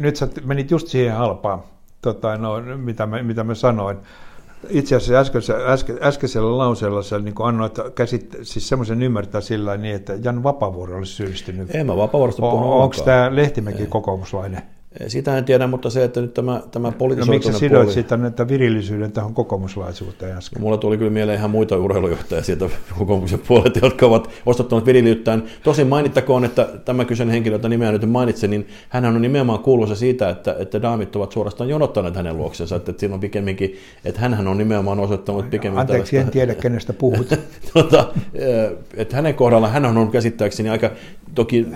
nyt 0.00 0.16
sä 0.16 0.28
menit 0.44 0.70
just 0.70 0.88
siihen 0.88 1.16
halpaan, 1.16 1.62
tota, 2.02 2.36
no, 2.36 2.60
mitä, 2.76 3.06
mä, 3.06 3.22
mitä 3.22 3.44
mä 3.44 3.54
sanoin 3.54 3.98
itse 4.68 4.96
asiassa 4.96 5.20
äskeisellä, 5.20 5.72
äske, 5.72 5.94
äskeisellä 6.02 6.58
lauseella 6.58 7.02
sä 7.02 7.18
niin 7.18 7.34
annoit 7.42 7.78
käsit, 7.94 8.36
siis 8.42 8.68
semmoisen 8.68 9.02
ymmärtää 9.02 9.40
sillä 9.40 9.76
niin, 9.76 9.94
että 9.94 10.12
Jan 10.24 10.42
Vapavuori 10.42 10.94
olisi 10.94 11.12
syyllistynyt. 11.12 11.74
En 11.74 11.86
mä 11.86 11.96
Vapavuorosta 11.96 12.42
puhunut 12.42 12.82
Onko 12.82 12.96
tämä 13.04 13.36
Lehtimäki 13.36 13.86
kokoomuslainen? 13.86 14.62
Sitä 15.06 15.38
en 15.38 15.44
tiedä, 15.44 15.66
mutta 15.66 15.90
se, 15.90 16.04
että 16.04 16.20
nyt 16.20 16.34
tämä, 16.34 16.62
tämä 16.70 16.92
politisoitunut 16.92 17.44
no, 17.44 17.50
miksi 17.50 17.58
sidoit 17.58 17.82
puoli... 17.82 17.94
sitä 17.94 18.18
että 18.26 18.48
virillisyyden 18.48 19.12
tähän 19.12 19.34
kokoomuslaisuuteen 19.34 20.36
äsken? 20.36 20.62
Mulla 20.62 20.76
tuli 20.76 20.98
kyllä 20.98 21.10
mieleen 21.10 21.38
ihan 21.38 21.50
muita 21.50 21.76
urheilujohtajia 21.76 22.42
sieltä 22.42 22.68
kokoomuksen 22.98 23.38
puolelta, 23.48 23.78
jotka 23.82 24.06
ovat 24.06 24.30
ostattaneet 24.46 24.86
viriliyttään. 24.86 25.42
Tosin 25.62 25.86
mainittakoon, 25.86 26.44
että 26.44 26.68
tämä 26.84 27.04
kyseinen 27.04 27.32
henkilö, 27.32 27.54
jota 27.54 27.68
nimeä 27.68 27.92
nyt 27.92 28.10
mainitsin, 28.10 28.50
niin 28.50 28.68
hän 28.88 29.04
on 29.04 29.22
nimenomaan 29.22 29.58
kuuluisa 29.58 29.94
siitä, 29.94 30.30
että, 30.30 30.56
että 30.58 30.82
daamit 30.82 31.16
ovat 31.16 31.32
suorastaan 31.32 31.70
jonottaneet 31.70 32.16
hänen 32.16 32.36
luoksensa. 32.36 32.76
Että, 32.76 32.90
että 32.90 33.00
siinä 33.00 33.14
on 33.14 33.20
pikemminkin, 33.20 33.76
että 34.04 34.20
hän 34.20 34.48
on 34.48 34.58
nimenomaan 34.58 35.00
osoittanut 35.00 35.50
pikemmin 35.50 35.80
Anteeksi, 35.80 36.10
tällaista... 36.10 36.28
en 36.28 36.32
tiedä, 36.32 36.54
kenestä 36.54 36.92
puhut. 36.92 37.28
tota, 37.74 38.08
että 38.96 39.16
hänen 39.16 39.34
kohdalla 39.34 39.68
hän 39.68 39.84
on 39.84 40.10
käsittääkseni 40.10 40.68
aika 40.68 40.90
toki 41.34 41.66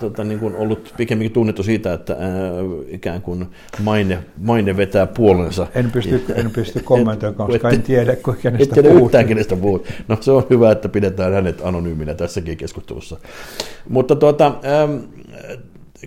tota, 0.00 0.24
niin 0.24 0.40
kuin 0.40 0.56
ollut 0.56 0.94
pikemminkin 0.96 1.32
tunnettu 1.32 1.62
siitä, 1.62 1.92
että 1.92 2.16
ää, 2.18 2.63
ikään 2.88 3.22
kuin 3.22 3.46
maine, 3.82 4.18
maine 4.38 4.76
vetää 4.76 5.06
puolensa. 5.06 5.66
En 5.74 5.90
pysty, 5.90 6.24
en 6.34 6.50
pysty 6.50 6.80
kommentoimaan, 6.80 7.50
koska 7.50 7.70
en 7.70 7.82
tiedä, 7.82 8.16
kenestä 8.42 8.82
puhut. 8.82 9.02
yhtään 9.02 9.26
kenestä 9.26 9.56
puhut. 9.56 9.86
No 10.08 10.16
se 10.20 10.30
on 10.30 10.46
hyvä, 10.50 10.72
että 10.72 10.88
pidetään 10.88 11.32
hänet 11.32 11.60
anonyyminä 11.64 12.14
tässäkin 12.14 12.56
keskustelussa. 12.56 13.16
Mutta 13.88 14.16
tuota, 14.16 14.46
ähm, 14.46 14.96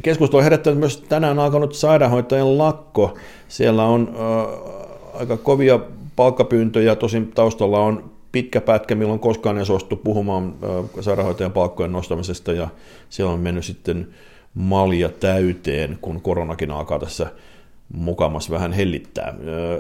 keskustelu 0.02 0.38
on 0.38 0.44
herättänyt 0.44 0.80
myös 0.80 1.02
tänään 1.02 1.40
alkanut 1.40 1.76
sairaanhoitajien 1.76 2.58
lakko. 2.58 3.18
Siellä 3.48 3.84
on 3.84 4.16
äh, 4.16 5.20
aika 5.20 5.38
kovia 5.38 5.80
palkkapyyntöjä, 6.16 6.96
tosin 6.96 7.32
taustalla 7.32 7.80
on 7.80 8.12
pitkä 8.32 8.62
pätkä, 8.62 8.96
milloin 8.96 9.20
koskaan 9.20 9.58
ei 9.58 9.66
suostu 9.66 9.96
puhumaan 9.96 10.54
äh, 10.64 10.86
sairaanhoitajan 11.02 11.52
palkkojen 11.52 11.92
nostamisesta, 11.92 12.52
ja 12.52 12.68
siellä 13.10 13.34
on 13.34 13.40
mennyt 13.40 13.66
sitten 13.66 14.08
malja 14.58 15.10
täyteen, 15.10 15.98
kun 16.02 16.22
koronakin 16.22 16.72
alkaa 16.72 17.00
tässä 17.00 17.32
mukamas 17.94 18.50
vähän 18.50 18.74
hellittää. 18.74 19.34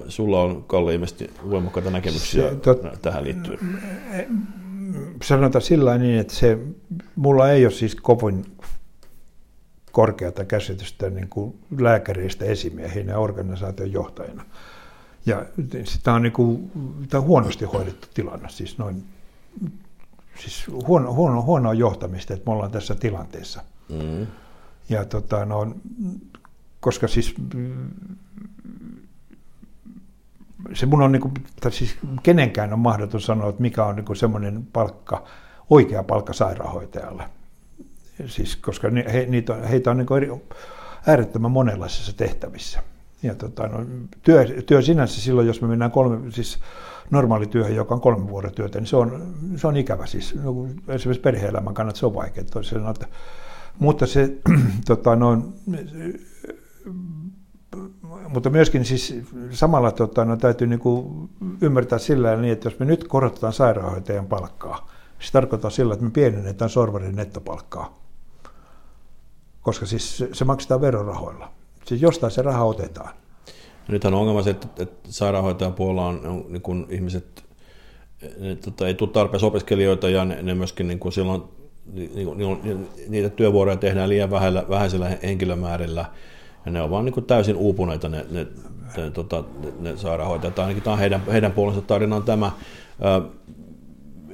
Sulla 0.08 0.42
on, 0.42 0.64
Kalle, 0.64 0.94
ilmeisesti 0.94 1.30
voimakkaita 1.50 1.92
näkemyksiä 1.92 2.50
se, 2.50 2.56
tot, 2.56 2.82
tähän 3.02 3.24
liittyen. 3.24 3.60
Sanotaan 5.24 5.62
sillä 5.62 5.98
niin, 5.98 6.20
että 6.20 6.34
se, 6.34 6.58
mulla 7.16 7.52
ei 7.52 7.66
ole 7.66 7.74
siis 7.74 7.96
kovin 7.96 8.46
korkeata 9.92 10.46
käsitystä 10.46 11.10
niin 11.10 11.30
kuin 11.30 11.60
lääkäreistä 11.80 12.46
esimiehinä 12.46 13.12
ja 13.12 13.20
organisaation 13.20 13.92
johtajina. 13.92 14.46
Ja 15.26 15.46
tämä 16.04 16.16
on, 16.16 16.22
niin 16.22 16.34
kuin, 16.34 16.72
tämä 17.10 17.22
on 17.22 17.28
huonosti 17.28 17.66
hoidettu 17.66 18.08
tilanne, 18.14 18.50
siis 18.50 18.78
noin 18.78 19.04
siis 20.40 20.68
huono, 20.88 21.14
huono, 21.14 21.42
huonoa 21.42 21.74
johtamista, 21.74 22.34
että 22.34 22.50
me 22.50 22.54
ollaan 22.54 22.72
tässä 22.72 22.96
tilanteessa. 22.96 23.62
Mm. 23.90 24.28
Ja 24.90 25.06
tota, 25.06 25.46
no, 25.46 25.76
koska 26.80 27.08
siis 27.08 27.36
se 30.74 30.86
mun 30.86 31.02
on, 31.02 31.12
niin 31.12 31.22
kuin, 31.22 31.34
tai 31.62 31.72
siis 31.72 31.98
kenenkään 32.24 32.74
on 32.74 32.80
mahdoton 32.80 33.22
sanoa, 33.22 33.50
että 33.50 33.62
mikä 33.62 33.86
on 33.86 33.96
niin 33.96 34.16
semmoinen 34.16 34.68
palkka, 34.74 35.24
oikea 35.70 36.04
palkka 36.04 36.34
sairaanhoitajalle. 36.34 37.24
Siis, 38.26 38.56
koska 38.56 38.88
he, 39.14 39.26
niitä, 39.30 39.56
heitä 39.56 39.92
on 39.92 39.98
niin 39.98 40.14
eri, 40.18 40.32
äärettömän 41.08 41.52
monenlaisissa 41.52 42.18
tehtävissä. 42.18 42.84
Ja 43.24 43.36
tota, 43.36 43.68
no, 43.68 43.86
työ, 44.22 44.46
työ 44.66 44.82
sinänsä 44.82 45.22
silloin, 45.22 45.48
jos 45.48 45.62
me 45.62 45.68
mennään 45.68 45.92
kolme, 45.92 46.32
siis 46.32 46.60
normaalityöhön, 47.10 47.76
joka 47.76 47.96
on 47.96 48.02
kolme 48.02 48.30
vuoden 48.30 48.54
työtä, 48.54 48.80
niin 48.80 48.88
se 48.88 48.96
on, 48.96 49.34
se 49.56 49.68
on 49.68 49.78
ikävä. 49.78 50.06
Siis, 50.06 50.36
no, 50.36 50.68
esimerkiksi 50.88 51.22
perhe-elämän 51.22 51.74
kannalta 51.74 52.00
se 52.00 52.06
on 52.06 52.14
vaikea. 52.16 52.44
Toisella, 52.44 52.90
että, 52.90 53.08
mutta 53.80 54.08
se, 54.08 54.38
tota, 54.88 55.16
no, 55.16 55.44
mutta 58.30 58.50
myöskin 58.50 58.86
siis 58.86 59.16
samalla 59.52 59.92
tota, 59.92 60.26
no, 60.26 60.38
täytyy 60.38 60.68
niin 60.68 60.80
kuin 60.80 61.30
ymmärtää 61.62 62.00
sillä 62.00 62.36
niin, 62.36 62.54
että 62.54 62.68
jos 62.68 62.80
me 62.80 62.86
nyt 62.86 63.08
korotetaan 63.08 63.54
sairaanhoitajan 63.54 64.28
palkkaa, 64.28 64.90
se 65.20 65.32
tarkoittaa 65.32 65.72
sillä, 65.72 65.94
että 65.94 66.06
me 66.06 66.12
pienennetään 66.12 66.70
sorvarin 66.70 67.16
nettopalkkaa. 67.16 68.00
Koska 69.62 69.86
siis 69.86 70.24
se 70.34 70.46
maksetaan 70.46 70.82
verorahoilla. 70.82 71.52
Siis 71.86 72.02
jostain 72.02 72.32
se 72.32 72.42
raha 72.42 72.64
otetaan. 72.64 73.10
Nythän 73.88 74.14
on 74.14 74.20
ongelma 74.20 74.42
se, 74.42 74.50
että, 74.50 74.68
että 74.84 75.12
sairaanhoitajan 75.12 75.74
puolella 75.74 76.08
on, 76.08 76.26
on 76.26 76.46
niin 76.50 76.62
kuin 76.62 76.86
ihmiset, 76.90 77.46
ne, 78.40 78.56
tota, 78.56 78.88
ei 78.88 78.94
tule 78.94 79.10
tarpeeksi 79.10 79.46
opiskelijoita 79.46 80.10
ja 80.10 80.26
ne, 80.26 80.42
ne 80.42 80.56
myöskin 80.56 80.88
niin 80.88 81.00
kuin 81.00 81.12
silloin 81.12 81.44
niin, 81.94 82.38
niin, 82.38 82.88
niitä 83.08 83.30
työvuoroja 83.30 83.78
tehdään 83.78 84.10
liian 84.10 84.32
vähäisellä, 84.32 84.66
vähäisellä 84.70 85.12
henkilömäärillä 85.24 86.06
ja 86.66 86.72
ne 86.72 86.82
on 86.82 86.90
vaan 86.90 87.06
niin 87.06 87.26
täysin 87.26 87.56
uupuneita 87.56 88.10
ne, 88.10 88.26
ne, 88.32 88.48
ne, 88.98 89.12
tota, 89.12 89.44
ne, 89.64 89.72
ne 89.80 89.98
sairaanhoitajat. 89.98 90.60
Ainakin 90.60 90.84
tämä 90.84 90.94
on 90.94 91.00
heidän, 91.00 91.24
heidän 91.32 91.52
puolensa 91.52 91.82
tarina 91.82 92.16
on 92.16 92.24
tämä. 92.24 92.52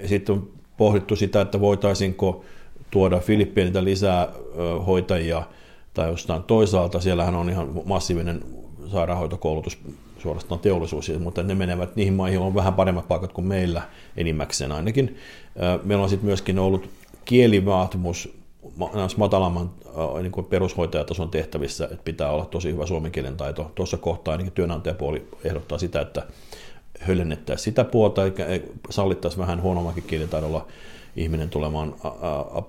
Sitten 0.06 0.36
on 0.36 0.50
pohdittu 0.78 1.16
sitä, 1.16 1.42
että 1.42 1.60
voitaisiinko 1.60 2.46
tuoda 2.92 3.20
Filippiiniltä 3.20 3.84
lisää 3.84 4.28
hoitajia 4.88 5.44
tai 5.94 6.10
jostain 6.10 6.44
toisaalta. 6.44 7.00
Siellähän 7.00 7.36
on 7.36 7.50
ihan 7.50 7.70
massiivinen 7.86 8.42
sairaanhoitokoulutus, 8.92 9.78
suorastaan 10.18 10.60
teollisuus, 10.60 11.12
mutta 11.20 11.44
ne 11.44 11.56
menevät 11.56 11.96
niihin 11.96 12.14
maihin, 12.14 12.40
on 12.40 12.56
vähän 12.56 12.74
paremmat 12.74 13.08
paikat 13.08 13.34
kuin 13.34 13.48
meillä 13.48 13.82
enimmäkseen 14.18 14.72
ainakin. 14.72 15.18
Meillä 15.84 16.04
on 16.04 16.10
sitten 16.10 16.26
myöskin 16.26 16.60
ollut 16.60 16.90
kielivaatimus 17.26 18.38
matalamman 19.18 19.72
niin 20.22 20.32
kuin 20.32 20.46
perushoitajatason 20.46 21.30
tehtävissä, 21.30 21.84
että 21.86 22.04
pitää 22.04 22.32
olla 22.32 22.46
tosi 22.46 22.72
hyvä 22.72 22.86
suomen 22.86 23.12
kielen 23.12 23.38
taito. 23.38 23.72
Tuossa 23.76 23.98
kohtaa 23.98 24.32
ainakin 24.32 24.54
työnantajapuoli 24.54 25.28
ehdottaa 25.44 25.78
sitä, 25.78 26.02
että 26.02 26.28
höllennettäisiin 27.00 27.64
sitä 27.64 27.84
puolta, 27.84 28.24
eikä 28.24 28.46
sallittaisiin 28.90 29.42
vähän 29.42 29.62
huonommakin 29.62 30.04
kielitaidolla 30.04 30.68
ihminen 31.16 31.50
tulemaan 31.50 31.96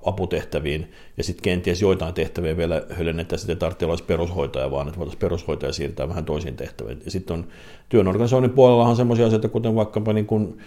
aputehtäviin, 0.04 0.92
ja 1.16 1.24
sitten 1.24 1.42
kenties 1.42 1.82
joitain 1.82 2.14
tehtäviä 2.14 2.56
vielä 2.56 2.82
höllennetään, 2.90 3.38
sitten 3.38 3.58
tarvitsee 3.58 3.88
olla 3.88 4.04
perushoitaja, 4.06 4.70
vaan 4.70 4.88
että 4.88 4.98
voitaisiin 4.98 5.20
perushoitaja 5.20 5.72
siirtää 5.72 6.08
vähän 6.08 6.24
toisiin 6.24 6.56
tehtäviin. 6.56 7.02
Ja 7.04 7.10
sitten 7.10 7.34
on 7.34 7.46
työn 7.88 8.08
organisoinnin 8.08 8.50
puolella 8.50 8.88
on 8.88 8.96
sellaisia 8.96 9.26
asioita, 9.26 9.48
kuten 9.48 9.74
vaikkapa 9.74 10.12
niin 10.12 10.26
kuin 10.26 10.58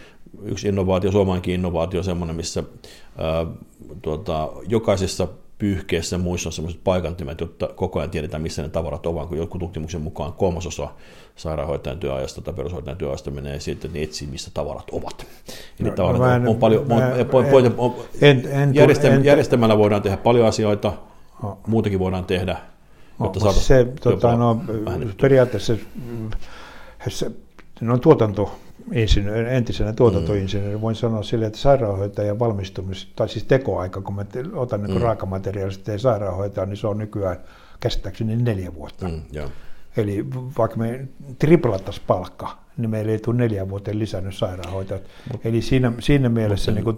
yksi 0.44 0.68
innovaatio, 0.68 1.12
suomalainenkin 1.12 1.56
innovaatio, 1.56 2.04
semmoinen, 2.04 2.36
missä 2.36 2.64
ää, 3.18 3.46
tuota, 4.02 4.50
jokaisessa 4.68 5.28
pyyhkeessä 5.58 6.18
muissa 6.18 6.50
on 6.50 6.54
sellaiset 6.54 6.84
paikantimet, 6.84 7.42
jotta 7.42 7.68
koko 7.68 8.00
ajan 8.00 8.10
tiedetään, 8.10 8.44
missä 8.44 8.62
ne 8.62 8.70
tavarat 8.70 9.06
ovat, 9.06 9.30
kun 9.30 9.38
joku 9.38 9.60
tutkimuksen 9.60 10.02
mukaan 10.02 10.34
kolmasosa 10.34 10.88
sairaanhoitajan 11.36 12.00
työajasta 12.00 12.42
tai 12.42 12.54
perushoitajan 12.54 12.98
työajasta 12.98 13.32
menee 13.32 13.60
siitä, 13.60 13.88
että 13.88 13.98
ne 13.98 14.04
etsii, 14.04 14.28
missä 14.28 14.52
tavarat 14.54 14.90
ovat. 14.92 15.26
Eli 15.80 15.90
no, 15.90 15.96
tavarat 15.96 16.22
no, 16.22 16.32
en, 16.32 16.48
on 16.48 16.56
paljon, 16.56 16.88
mä, 16.88 17.12
en, 17.12 17.28
en, 18.22 18.48
en, 18.52 18.76
järjestelmällä, 18.76 19.20
en, 19.22 19.26
järjestelmällä 19.26 19.78
voidaan 19.78 20.02
tehdä 20.02 20.18
paljon 20.18 20.48
asioita, 20.48 20.94
no. 21.44 21.58
muutakin 21.68 22.00
voidaan 22.00 22.26
tehdä, 22.26 22.58
jotta 23.24 23.40
no, 23.40 23.52
se, 23.52 23.88
tota, 24.02 24.36
no, 24.36 24.62
periaatteessa 25.22 25.76
se, 27.10 27.32
no, 27.82 27.98
tuotanto 27.98 28.52
insinööri, 28.92 29.56
entisenä 29.56 29.94
tuotantoinsinööri, 29.94 30.82
voin 30.82 30.96
sanoa 30.96 31.24
sille, 31.24 31.46
että 31.46 31.60
sairaanhoitajan 31.60 32.40
valmistumis, 32.40 33.12
tai 33.16 33.30
siis 33.30 33.46
tekoaika, 33.46 34.02
kun 34.02 34.16
mä 34.16 34.26
otan 34.54 34.84
niin 34.84 34.98
mm. 34.98 35.02
raakamateriaalista 35.02 35.92
ja 35.92 36.00
sairaanhoitaja, 36.00 36.66
niin 36.66 36.78
se 36.78 36.88
on 36.88 36.98
nykyään 36.98 37.38
käsittääkseni 37.80 38.36
neljä 38.36 38.74
vuotta. 38.74 39.08
Mm. 39.08 39.22
Eli 39.98 40.26
vaikka 40.58 40.78
me 40.78 41.08
triplattaisiin 41.40 42.04
palkka, 42.08 42.58
niin 42.78 42.90
meillä 42.90 43.12
ei 43.12 43.20
tule 43.20 43.38
neljä 43.38 43.70
vuoteen 43.70 44.00
lisännyt 44.00 44.36
sairaanhoitajat. 44.36 45.04
Mut, 45.32 45.46
Eli 45.46 45.62
siinä, 45.62 45.92
siinä 46.00 46.30
mielessä 46.30 46.72
niin 46.72 46.84
kuin, 46.84 46.98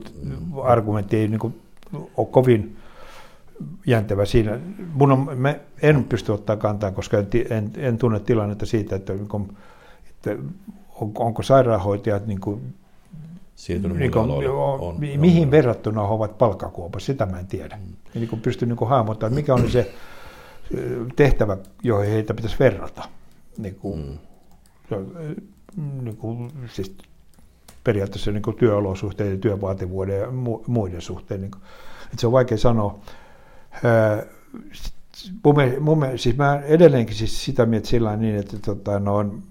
argumentti 0.63 1.17
ei 1.17 1.27
niin 1.27 1.39
kuin, 1.39 1.62
ole 2.17 2.27
kovin 2.31 2.77
jäntevä 3.88 4.25
siinä. 4.25 4.60
Mun 4.93 5.12
on, 5.12 5.29
me 5.36 5.60
en 5.81 6.03
pysty 6.03 6.31
ottaa 6.31 6.57
kantaa, 6.57 6.92
koska 6.92 7.18
en, 7.18 7.27
en, 7.50 7.72
en 7.77 7.98
tunne 7.98 8.20
tilannetta 8.20 8.66
siitä, 8.66 8.96
että, 8.96 9.13
niin 9.13 9.57
että 10.09 10.44
onko 11.01 11.44
sairaanhoitajat 11.44 12.27
niin 12.27 12.42
kuin, 12.42 12.74
niin 13.98 14.12
kuin, 14.12 14.31
on, 14.31 14.96
mihin 15.18 15.44
on, 15.44 15.51
verrattuna 15.51 16.07
he 16.07 16.14
ovat 16.14 16.38
palkkakuopassa, 16.38 17.05
sitä 17.05 17.25
mä 17.25 17.40
en 17.40 17.48
tiedä. 17.48 17.75
Mm. 17.75 17.94
Ja 18.14 18.20
niin 18.20 18.42
pystyn 18.42 18.70
niin 18.70 18.90
hahmottamaan, 18.90 19.33
mikä 19.33 19.53
on 19.53 19.72
se 19.72 19.92
tehtävä, 21.16 21.57
joihin 21.83 22.14
heitä 22.14 22.33
pitäisi 22.33 22.59
verrata. 22.59 23.03
Niin 23.57 23.75
kuin, 23.75 24.20
mm. 25.00 26.03
niin 26.03 26.18
kuin, 26.18 26.51
siis 26.74 26.98
periaatteessa 27.83 28.31
niin 28.31 28.42
kuin 28.42 28.55
työolosuhteiden, 28.55 29.40
työvaativuuden 29.40 30.20
ja 30.20 30.27
muiden 30.68 31.01
suhteen. 31.01 31.42
Niin 31.42 31.51
kuin, 31.51 31.62
että 32.03 32.18
se 32.18 32.27
on 32.27 32.33
vaikea 32.33 32.57
sanoa. 32.57 33.00
Mun, 35.44 35.55
mun, 35.79 36.05
siis 36.16 36.38
mä 36.38 36.62
edelleenkin 36.66 37.16
siis 37.16 37.46
sitä 37.46 37.66
mieltä 37.66 37.88
sillä 37.88 38.16
niin, 38.16 38.35
että 38.35 38.57
tota, 38.59 39.00
no 39.00 39.16
on, 39.16 39.44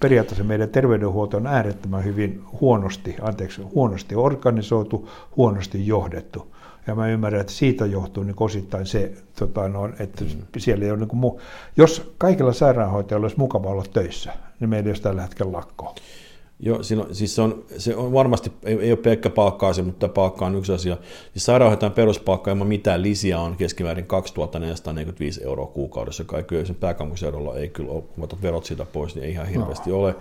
periaatteessa 0.00 0.44
meidän 0.44 0.68
terveydenhuolto 0.68 1.36
on 1.36 1.46
äärettömän 1.46 2.04
hyvin 2.04 2.42
huonosti, 2.60 3.16
anteeksi, 3.20 3.62
huonosti 3.62 4.14
organisoitu, 4.14 5.10
huonosti 5.36 5.86
johdettu. 5.86 6.56
Ja 6.86 6.94
mä 6.94 7.08
ymmärrän, 7.08 7.40
että 7.40 7.52
siitä 7.52 7.86
johtuu 7.86 8.22
niin 8.22 8.36
osittain 8.40 8.86
se, 8.86 9.12
tota, 9.38 9.68
no, 9.68 9.88
että 9.98 10.24
mm. 10.24 10.30
siellä 10.58 10.84
ei 10.84 10.90
ole 10.90 10.98
niin 10.98 11.08
kuin, 11.08 11.40
jos 11.76 12.14
kaikilla 12.18 12.52
sairaanhoitajilla 12.52 13.24
olisi 13.24 13.38
mukava 13.38 13.68
olla 13.68 13.84
töissä, 13.92 14.32
niin 14.60 14.70
meillä 14.70 14.86
ei 14.86 14.90
olisi 14.90 15.02
tällä 15.02 15.22
hetkellä 15.22 15.52
lakkoa. 15.52 15.94
Joo, 16.60 16.82
siinä 16.82 17.02
on, 17.02 17.14
siis 17.14 17.34
se 17.34 17.42
on, 17.42 17.64
se 17.78 17.96
on 17.96 18.12
varmasti, 18.12 18.52
ei, 18.64 18.78
ei 18.80 18.90
ole 18.90 18.98
pelkkä 18.98 19.30
palkkaa 19.30 19.72
se, 19.72 19.82
mutta 19.82 20.08
palkka 20.08 20.46
on 20.46 20.54
yksi 20.54 20.72
asia. 20.72 20.96
Siis 21.32 21.44
sairaanhoitajan 21.44 21.92
peruspalkka 21.92 22.50
ilman 22.50 22.66
mitään 22.66 23.02
lisiä 23.02 23.40
on 23.40 23.56
keskimäärin 23.56 24.06
2445 24.06 25.44
euroa 25.44 25.66
kuukaudessa. 25.66 26.24
Kaikki 26.24 26.66
sen 26.66 26.76
pääkaupunkiseudulla 26.76 27.56
ei 27.56 27.68
kyllä 27.68 27.92
ole, 27.92 28.02
kun 28.02 28.42
verot 28.42 28.64
siitä 28.64 28.84
pois, 28.84 29.14
niin 29.14 29.24
ei 29.24 29.30
ihan 29.30 29.46
hirveästi 29.46 29.90
no. 29.90 29.96
ole. 29.96 30.14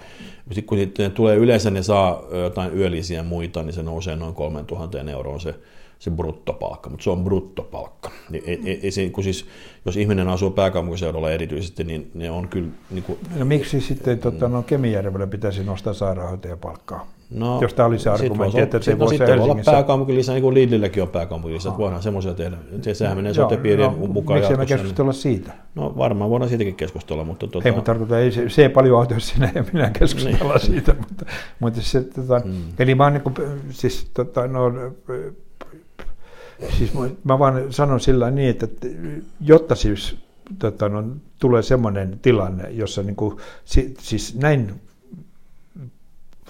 Sitten 0.51 0.63
kun 0.63 0.77
ne 0.97 1.09
tulee 1.09 1.35
yleensä, 1.35 1.71
ne 1.71 1.83
saa 1.83 2.23
jotain 2.43 2.77
yölisiä 2.77 3.17
ja 3.17 3.23
muita, 3.23 3.63
niin 3.63 3.73
se 3.73 3.83
nousee 3.83 4.15
noin 4.15 4.33
3000 4.33 5.11
euroon 5.11 5.39
se 5.39 5.55
se 5.99 6.11
bruttopalkka, 6.11 6.89
mutta 6.89 7.03
se 7.03 7.09
on 7.09 7.23
bruttopalkka. 7.23 8.11
Niin 8.29 8.43
ei, 8.47 8.61
ei, 8.65 8.79
ei 8.83 8.91
se, 8.91 9.09
kun 9.09 9.23
siis, 9.23 9.45
jos 9.85 9.97
ihminen 9.97 10.27
asuu 10.27 10.51
pääkaupunkiseudulla 10.51 11.31
erityisesti, 11.31 11.83
niin 11.83 12.11
ne 12.13 12.31
on 12.31 12.47
kyllä... 12.47 12.69
Niin 12.89 13.03
kuin, 13.03 13.19
no 13.35 13.45
miksi 13.45 13.81
sitten 13.81 14.19
tota, 14.19 14.47
no, 14.47 14.63
Kemijärvellä 14.63 15.27
pitäisi 15.27 15.63
nostaa 15.63 15.93
sairaanhoitajan 15.93 16.59
palkkaa? 16.59 17.07
No, 17.29 17.61
jos 17.61 17.73
tämä 17.73 17.85
oli 17.85 17.99
se 17.99 18.09
argumentti, 18.09 18.61
että 18.61 18.79
se 18.79 18.95
no, 18.95 19.07
sitten 19.07 19.27
voi 19.27 19.49
olla 19.49 19.61
pääkaupunkilisä, 19.65 20.31
niin 20.31 20.41
kuin 20.41 20.53
Lidlilläkin 20.53 21.03
on 21.03 21.09
pääkaupunkilisä, 21.09 21.69
että 21.69 21.79
voidaan 21.79 22.03
semmoisia 22.03 22.33
tehdä. 22.33 22.57
Sehän 22.93 23.17
menee 23.17 23.33
sote-piirien 23.33 23.91
no, 23.91 24.07
mukaan. 24.07 24.39
Miksi 24.39 24.57
me 24.57 24.65
keskustella 24.65 25.11
niin. 25.11 25.21
siitä? 25.21 25.53
No 25.75 25.93
varmaan 25.97 26.29
voidaan 26.29 26.49
siitäkin 26.49 26.75
keskustella, 26.75 27.23
mutta... 27.23 27.47
Tuota... 27.47 27.67
Ei, 27.67 27.75
mutta 27.75 27.91
tarkoitan, 27.91 28.19
ei, 28.19 28.31
se, 28.31 28.49
se 28.49 28.61
ei 28.61 28.69
paljon 28.69 28.99
auta, 28.99 29.13
jos 29.13 29.27
sinä 29.27 29.51
ja 29.55 29.63
minä 29.73 29.89
keskustellaan 29.89 30.59
niin. 30.59 30.71
siitä, 30.71 30.95
mutta, 30.99 31.25
mutta 31.59 31.81
se, 31.81 32.01
tota, 32.01 32.41
mm. 32.45 32.53
eli 32.79 32.95
mä 32.95 33.03
oon 33.03 33.13
niin 33.13 33.23
kuin, 33.23 33.35
siis, 33.69 34.09
tota, 34.13 34.47
no, 34.47 34.71
Siis 36.77 36.91
mä, 37.23 37.39
vaan 37.39 37.73
sanon 37.73 37.99
sillä 37.99 38.31
niin, 38.31 38.49
että 38.49 38.67
jotta 39.41 39.75
siis 39.75 40.15
tota, 40.59 40.89
no, 40.89 41.03
tulee 41.39 41.61
semmoinen 41.61 42.19
tilanne, 42.21 42.69
jossa 42.69 43.03
niin 43.03 43.15
kuin, 43.15 43.37
si, 43.65 43.93
siis 43.99 44.35
näin 44.35 44.81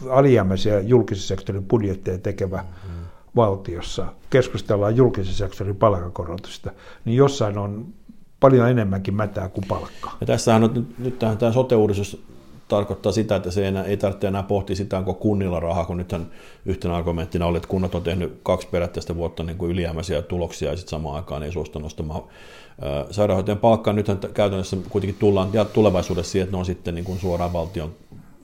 alijäämäisiä 0.10 0.80
julkisen 0.80 1.24
sektorin 1.24 1.66
budjetteja 1.66 2.18
tekevä 2.18 2.58
mm-hmm. 2.58 3.06
valtiossa 3.36 4.06
keskustellaan 4.30 4.96
julkisen 4.96 5.34
sektorin 5.34 5.76
palkankorotusta, 5.76 6.72
niin 7.06 7.18
jossain 7.18 7.58
on 7.58 7.86
paljon 8.40 8.70
enemmänkin 8.70 9.14
mätää 9.14 9.50
kuin 9.50 9.66
palkka. 9.68 10.12
Ja 10.22 10.28
tässähän 10.28 10.64
on 10.64 10.74
nyt, 10.74 11.00
nyt 11.00 11.20
tämä 11.20 11.52
sote-uudistus 11.52 12.24
tarkoittaa 12.68 13.12
sitä, 13.12 13.36
että 13.36 13.52
se 13.52 13.62
ei, 13.62 13.68
enää, 13.68 13.84
ei 13.84 13.98
tarvitse 13.98 14.28
enää 14.28 14.44
pohtia 14.44 14.76
sitä, 14.76 14.98
onko 14.98 15.14
kunnilla 15.14 15.60
rahaa, 15.60 15.86
kun 15.86 15.98
nythän 15.98 16.28
yhtenä 16.66 16.96
argumenttina 16.96 17.46
oli, 17.46 17.58
että 17.58 17.70
kunnat 17.70 17.96
on 17.96 18.04
tehnyt 18.04 18.40
kaksi 18.44 18.68
perättäistä 18.68 19.16
vuotta 19.16 19.44
niin 19.44 19.58
kuin 19.58 19.72
ylijäämäisiä 19.72 20.22
tuloksia 20.22 20.72
ja 20.72 20.78
sitten 20.78 20.90
samaan 20.90 21.16
aikaan 21.16 21.44
ei 21.44 21.52
suostu 21.52 21.80
nostamaan 21.80 22.24
sairaanhoitajan 23.12 23.58
palkkaa. 23.58 23.94
Nythän 23.94 24.20
käytännössä 24.34 24.78
kuitenkin 24.90 25.20
tullaan 25.20 25.50
ja 25.54 25.66
tulevaisuudessa 25.66 26.32
siihen, 26.32 26.44
että 26.44 26.56
ne 26.56 26.60
on 26.60 26.66
sitten 26.66 26.96
niin 26.96 27.06
kuin 27.06 27.20
suoraan 27.20 27.54
valtion 27.54 27.94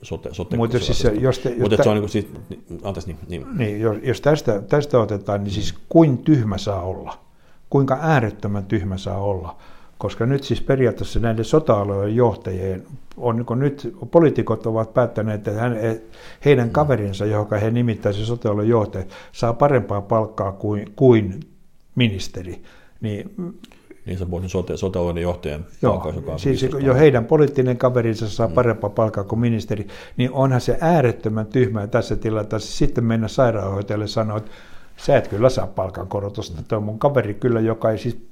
sote, 0.02 0.34
sote 0.34 0.56
Mutta 0.56 0.78
siis 0.78 0.98
se, 0.98 1.12
jos 1.12 1.38
te, 1.38 1.48
jos 1.48 1.58
Mutta 1.58 1.76
tä- 1.76 1.82
se 1.82 1.88
on 1.88 1.94
niin 1.94 2.02
kuin, 2.02 2.10
siis, 2.10 2.26
anteeksi, 2.82 3.12
niin, 3.12 3.18
niin. 3.28 3.46
Niin, 3.58 3.80
jos, 3.80 3.96
jos 4.02 4.20
tästä, 4.20 4.62
tästä 4.62 4.98
otetaan, 4.98 5.44
niin 5.44 5.52
siis 5.52 5.74
kuin 5.88 6.18
tyhmä 6.18 6.58
saa 6.58 6.82
olla? 6.82 7.18
Kuinka 7.70 7.98
äärettömän 8.00 8.64
tyhmä 8.64 8.96
saa 8.96 9.18
olla? 9.18 9.56
Koska 10.02 10.26
nyt 10.26 10.44
siis 10.44 10.60
periaatteessa 10.60 11.20
näiden 11.20 11.44
sota-alueen 11.44 12.16
johtajien, 12.16 12.82
on 13.16 13.36
niin 13.36 13.58
nyt 13.58 13.94
poliitikot 14.10 14.66
ovat 14.66 14.94
päättäneet, 14.94 15.48
että 15.48 15.60
hän, 15.60 15.76
heidän 16.44 16.70
kaverinsa, 16.70 17.26
johon 17.26 17.60
he 17.60 17.70
nimittäisi 17.70 18.26
sote-alueen 18.26 18.68
johtaja, 18.68 19.04
saa 19.32 19.52
parempaa 19.52 20.00
palkkaa 20.00 20.52
kuin, 20.52 20.92
kuin 20.96 21.40
ministeri. 21.94 22.62
Niin 23.00 23.34
Niin 24.06 24.18
sä 24.18 24.26
puhuit 24.26 24.50
sote, 24.50 24.76
sote 24.76 25.20
johtajan 25.20 25.66
Joo, 25.82 26.12
siis 26.36 26.62
15 26.62 26.86
jo 26.86 26.94
heidän 26.94 27.24
poliittinen 27.24 27.76
kaverinsa 27.76 28.28
saa 28.28 28.48
mm. 28.48 28.54
parempaa 28.54 28.90
palkkaa 28.90 29.24
kuin 29.24 29.40
ministeri, 29.40 29.86
niin 30.16 30.32
onhan 30.32 30.60
se 30.60 30.78
äärettömän 30.80 31.46
tyhmää 31.46 31.86
tässä 31.86 32.16
tilanteessa 32.16 32.76
sitten 32.76 33.04
mennä 33.04 33.28
sairaanhoitajalle 33.28 34.06
sanoa, 34.06 34.36
että 34.36 34.50
sä 34.96 35.16
et 35.16 35.28
kyllä 35.28 35.48
saa 35.48 35.66
palkankorotusta, 35.66 36.62
tuo 36.68 36.80
mun 36.80 36.98
kaveri 36.98 37.34
kyllä, 37.34 37.60
joka 37.60 37.90
ei 37.90 37.98
siis, 37.98 38.26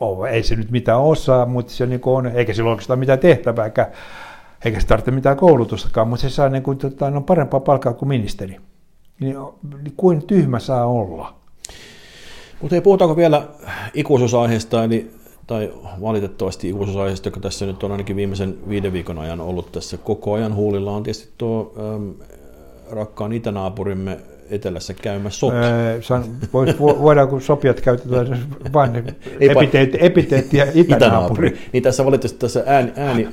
oh, 0.00 0.26
ei 0.26 0.42
se 0.42 0.56
nyt 0.56 0.70
mitään 0.70 1.00
osaa, 1.00 1.46
mutta 1.46 1.72
se 1.72 1.86
niin 1.86 2.00
on, 2.04 2.26
eikä 2.26 2.54
sillä 2.54 2.70
oikeastaan 2.70 2.98
mitään 2.98 3.18
tehtävääkään, 3.18 3.88
eikä 4.64 4.80
se 4.80 4.86
tarvitse 4.86 5.10
mitään 5.10 5.36
koulutustakaan, 5.36 6.08
mutta 6.08 6.22
se 6.22 6.30
saa 6.30 6.48
niin 6.48 6.62
kuin, 6.62 6.78
tota, 6.78 7.10
no, 7.10 7.20
parempaa 7.20 7.60
palkkaa 7.60 7.92
kuin 7.92 8.08
ministeri. 8.08 8.56
Niin, 9.20 9.36
niin 9.82 9.94
kuin 9.96 10.26
tyhmä 10.26 10.58
saa 10.58 10.86
olla? 10.86 11.34
Mutta 12.62 12.74
ei 12.74 12.80
puhutaanko 12.80 13.16
vielä 13.16 13.48
ikuisuusaiheesta, 13.94 14.84
eli, 14.84 15.10
tai 15.46 15.72
valitettavasti 16.00 16.68
ikuisuusaiheesta, 16.68 17.28
joka 17.28 17.40
tässä 17.40 17.66
nyt 17.66 17.82
on 17.82 17.92
ainakin 17.92 18.16
viimeisen 18.16 18.58
viiden 18.68 18.92
viikon 18.92 19.18
ajan 19.18 19.40
ollut 19.40 19.72
tässä 19.72 19.96
koko 19.96 20.32
ajan 20.32 20.54
huulilla, 20.54 20.92
on 20.92 21.02
tietysti 21.02 21.32
tuo 21.38 21.74
äm, 21.94 22.14
rakkaan 22.90 23.32
itänaapurimme 23.32 24.18
etelässä 24.50 24.94
käymä 24.94 25.30
sota. 25.30 25.56
Öö, 25.56 26.02
san, 26.02 26.24
vois, 26.52 26.78
voidaanko 26.78 27.40
sopia, 27.40 27.70
että 27.70 27.82
käytetään 27.82 28.46
vain 28.72 28.96
epiteetti, 29.40 29.98
epiteetti 30.00 30.56
ja 30.56 30.66
itänaapuri. 30.74 31.58
Niin 31.72 31.82
tässä 31.82 32.04
valitettavasti 32.04 32.38
tässä 32.38 32.62
ääni, 32.66 32.92
ääni, 32.96 33.28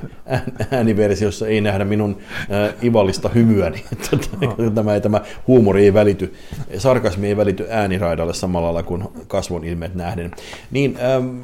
ääniversiossa 0.70 1.46
ei 1.46 1.60
nähdä 1.60 1.84
minun 1.84 2.16
äh, 2.40 2.84
ivallista 2.84 3.28
hymyäni. 3.28 3.84
Tämä, 4.74 4.94
ei, 4.94 5.00
tämä 5.00 5.20
huumori 5.46 5.84
ei 5.84 5.94
välity, 5.94 6.34
sarkasmi 6.78 7.26
ei 7.26 7.36
välity 7.36 7.66
ääniraidalle 7.70 8.34
samalla 8.34 8.66
lailla 8.66 8.82
kuin 8.82 9.04
kasvon 9.26 9.64
ilmeet 9.64 9.94
nähden. 9.94 10.30
Niin, 10.70 10.98
ähm, 11.00 11.40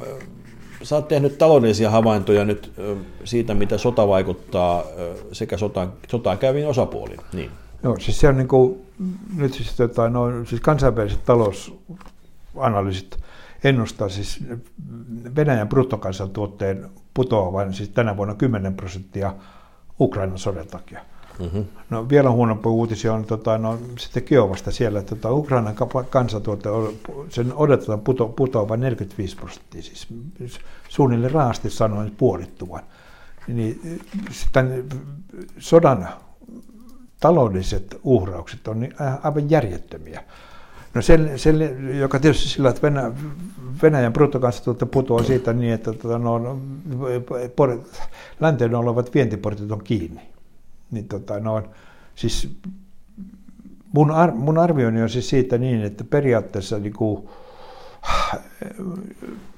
sä 0.83 0.95
oot 0.95 1.07
tehnyt 1.07 1.37
taloudellisia 1.37 1.89
havaintoja 1.89 2.45
nyt 2.45 2.71
siitä, 3.23 3.53
mitä 3.53 3.77
sota 3.77 4.07
vaikuttaa 4.07 4.83
sekä 5.31 5.57
sotaan, 5.57 5.93
sotaan 6.07 6.37
käyviin 6.37 6.67
osapuoliin. 6.67 7.19
Niin. 7.33 7.51
Joo, 7.83 7.99
siis 7.99 8.19
se 8.19 8.27
on 8.27 8.37
niin 8.37 8.47
kuin, 8.47 8.81
nyt 9.35 9.53
siis, 9.53 9.75
tota, 9.75 10.09
no, 10.09 10.45
siis 10.45 10.61
kansainväliset 10.61 11.25
talousanalyysit 11.25 13.17
ennustaa 13.63 14.09
siis 14.09 14.43
Venäjän 15.35 15.67
bruttokansantuotteen 15.67 16.89
putoavan 17.13 17.73
siis 17.73 17.89
tänä 17.89 18.17
vuonna 18.17 18.35
10 18.35 18.73
prosenttia 18.73 19.33
Ukrainan 19.99 20.37
sodan 20.37 20.67
takia. 20.67 20.99
Mm-hmm. 21.39 21.65
No, 21.89 22.09
vielä 22.09 22.31
huonompi 22.31 22.69
uutisia 22.69 23.13
on 23.13 23.25
tota, 23.25 23.57
no, 23.57 23.79
sitten 23.99 24.23
Kiovasta 24.23 24.71
siellä, 24.71 24.99
että 24.99 25.15
tota, 25.15 25.31
Ukrainan 25.31 25.75
kansantuote, 26.09 26.69
sen 27.29 27.53
odotetaan 27.53 28.01
puto, 28.01 28.27
putoavan 28.27 28.79
45 28.79 29.35
prosenttia, 29.35 29.81
siis 29.81 30.07
suunnilleen 30.89 31.31
raasti 31.31 31.69
sanoen 31.69 32.11
puolittuvan. 32.17 32.83
Niin, 33.47 34.01
tämän 34.51 34.83
sodan 35.57 36.09
taloudelliset 37.23 37.99
uhraukset 38.03 38.67
on 38.67 38.79
niin 38.79 38.93
aivan 39.23 39.49
järjettömiä. 39.49 40.23
No 40.93 41.01
sen, 41.01 41.39
sen, 41.39 41.59
joka 41.99 42.19
tietysti 42.19 42.49
sillä, 42.49 42.69
että 42.69 42.81
Venä, 42.81 43.11
Venäjän 43.83 44.13
bruttokansantuote 44.13 44.85
putoaa 44.85 45.23
siitä 45.23 45.53
niin, 45.53 45.73
että 45.73 45.93
tota, 45.93 46.19
no, 46.19 46.37
no 46.37 46.57
länteen 48.39 48.75
olevat 48.75 49.13
vientiportit 49.13 49.71
on 49.71 49.83
kiinni. 49.83 50.21
Niin, 50.91 51.07
tota, 51.07 51.39
no, 51.39 51.63
siis 52.15 52.49
mun, 53.93 54.11
ar, 54.11 54.31
mun 54.31 54.57
arvioni 54.57 55.01
on 55.01 55.09
siis 55.09 55.29
siitä 55.29 55.57
niin, 55.57 55.81
että 55.81 56.03
periaatteessa 56.03 56.79
niin 56.79 56.93
kuin, 56.93 57.29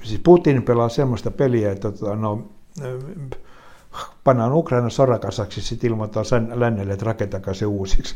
siis 0.03 0.21
Putin 0.23 0.63
pelaa 0.63 0.89
semmoista 0.89 1.31
peliä, 1.31 1.71
että 1.71 1.91
tota, 1.91 2.15
no, 2.15 2.47
pannaan 4.23 4.53
Ukraina 4.53 4.89
sorakasaksi, 4.89 5.61
sitten 5.61 5.89
ilmoittaa 5.89 6.23
sen 6.23 6.51
lännelle, 6.55 6.93
että 6.93 7.05
rakentakaa 7.05 7.53
se 7.53 7.65
uusiksi. 7.65 8.15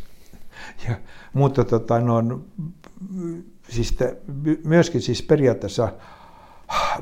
Ja, 0.88 0.96
mutta 1.34 1.64
tota, 1.64 2.00
no, 2.00 2.42
siis 3.70 3.92
te, 3.92 4.18
myöskin 4.64 5.02
siis 5.02 5.22
periaatteessa, 5.22 5.94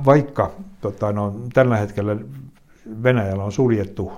vaikka 0.06 0.52
tota, 0.82 1.12
no, 1.12 1.36
tällä 1.54 1.78
hetkellä 1.78 2.18
Venäjällä 3.04 3.44
on 3.44 3.52
suljettu 3.52 4.12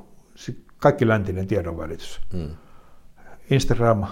kaikki 0.77 1.07
läntinen 1.07 1.47
tiedonvälitys. 1.47 2.21
Mm. 2.33 2.49
Instagram, 3.49 4.05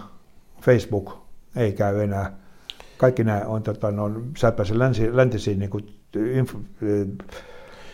Facebook 0.61 1.17
ei 1.55 1.73
käy 1.73 2.03
enää. 2.03 2.37
Kaikki 2.97 3.23
nämä 3.23 3.41
on, 3.45 3.63
tota, 3.63 3.91
no, 3.91 4.11
sä 4.37 4.51
pääse 4.51 4.79
länsi, 4.79 5.15
läntisiin 5.15 5.59
niin 5.59 5.69
kuin, 5.69 5.99
info, 6.33 6.59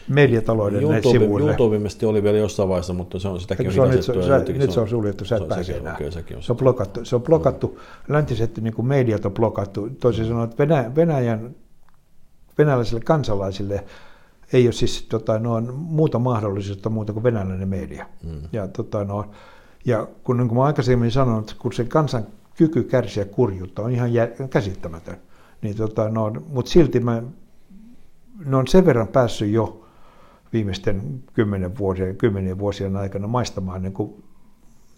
mediatalouden 0.07 0.81
YouTube, 0.81 1.01
sivuille. 1.01 1.51
YouTube 1.51 1.75
ilmeisesti 1.75 2.05
oli 2.05 2.23
vielä 2.23 2.37
jossain 2.37 2.69
vaiheessa, 2.69 2.93
mutta 2.93 3.19
se 3.19 3.27
on 3.27 3.39
sitäkin 3.39 3.73
se 3.73 3.81
on, 3.81 3.89
nyt, 3.89 4.03
se, 4.03 4.13
sä, 4.13 4.39
nyt 4.53 4.71
se 4.71 4.79
on 4.79 4.89
suljettu, 4.89 5.25
sä 5.25 5.35
et 5.35 5.47
pääse 5.47 5.77
enää. 5.77 5.93
Okay, 5.93 6.35
on, 6.35 6.43
se 6.43 6.51
on 6.51 6.57
blokattu. 6.57 7.05
Se 7.05 7.15
on 7.15 7.21
blokattu, 7.21 7.67
mm. 7.67 8.13
läntiset 8.13 8.57
niin 8.57 8.73
kuin 8.73 8.85
mediat 8.85 9.25
on 9.25 9.31
blokattu. 9.31 9.89
Toisin 9.99 10.25
sanoen, 10.25 10.43
että 10.43 10.57
Venä, 10.57 10.91
Venäjän, 10.95 11.55
venäläisille 12.57 13.01
kansalaisille 13.01 13.83
ei 14.53 14.67
ole 14.67 14.73
siis 14.73 15.05
tota, 15.09 15.39
no, 15.39 15.61
muuta 15.75 16.19
mahdollisuutta 16.19 16.89
muuta 16.89 17.13
kuin 17.13 17.23
venäläinen 17.23 17.67
media. 17.67 18.05
Mm. 18.23 18.41
Ja, 18.53 18.67
tota, 18.67 19.05
no, 19.05 19.25
ja 19.85 20.07
kun, 20.23 20.37
niin 20.37 20.47
kuin 20.47 20.57
mä 20.57 20.63
aikaisemmin 20.63 21.11
sanoin, 21.11 21.39
että 21.39 21.55
kun 21.59 21.73
se 21.73 21.83
kansan 21.83 22.27
kyky 22.57 22.83
kärsiä 22.83 23.25
kurjuutta 23.25 23.81
on 23.81 23.91
ihan 23.91 24.13
jä, 24.13 24.27
käsittämätön, 24.49 25.17
niin 25.61 25.75
tota, 25.75 26.09
no, 26.09 26.31
mutta 26.47 26.71
silti 26.71 26.99
mä, 26.99 27.23
ne 28.45 28.57
on 28.57 28.67
sen 28.67 28.85
verran 28.85 29.07
päässyt 29.07 29.49
jo 29.49 29.82
viimeisten 30.53 31.23
kymmenen 31.33 31.77
vuosien, 31.77 32.17
kymmenien 32.17 32.59
vuosien 32.59 32.95
aikana 32.95 33.27
maistamaan 33.27 33.81
niin 33.81 33.93
kuin, 33.93 34.23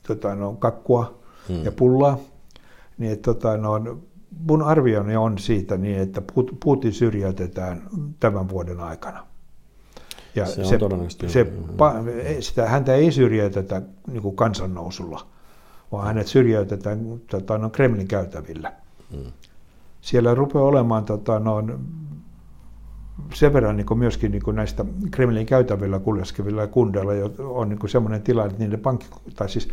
tota, 0.08 0.36
no, 0.36 0.54
kakkua 0.54 1.20
hmm. 1.48 1.63
ja 1.63 1.72
pullaa. 1.72 2.18
Niin, 2.98 3.12
että, 3.12 3.34
tota, 3.34 3.58
no, 3.58 3.98
mun 4.48 4.62
arvioni 4.62 5.15
on 5.15 5.38
siitä 5.38 5.78
niin, 5.78 6.00
että 6.00 6.22
Putin 6.63 6.94
syrjäytetään 6.94 7.84
tämän 8.20 8.50
vuoden 8.50 8.80
aikana. 8.80 9.28
Ja 10.36 10.46
se, 10.46 10.63
se, 10.65 10.80
se, 11.28 11.46
pa, 11.78 11.94
sitä, 12.39 12.70
häntä 12.70 12.94
ei 12.94 13.12
syrjäytetä 13.12 13.82
niin 14.08 14.22
kuin 14.22 14.36
kansannousulla, 14.36 15.28
vaan 15.91 16.08
hänet 16.08 16.28
syrjäytetään 16.28 17.22
tota, 17.30 17.58
no, 17.58 17.70
Kremlin 17.70 18.08
käytävillä. 18.08 18.74
Hmm. 19.12 19.32
Siellä 20.02 20.36
rupeaa 20.36 20.65
olemaan 20.65 21.06
tota, 21.06 21.39
no, 21.39 21.63
sen 23.34 23.54
verran 23.54 23.78
niin 23.78 23.97
myöskin 23.97 24.32
niin 24.32 24.43
näistä 24.54 24.86
Kremlin 25.12 25.45
käytävillä 25.45 25.99
kuljeskevilla 25.99 26.67
kundeilla 26.67 27.12
on 27.39 27.69
niin 27.69 27.89
semmoinen 27.89 28.21
tilanne, 28.21 28.51
että 28.51 28.63
niiden 28.63 28.80
pankki, 28.80 29.08
tai 29.36 29.49
siis 29.49 29.69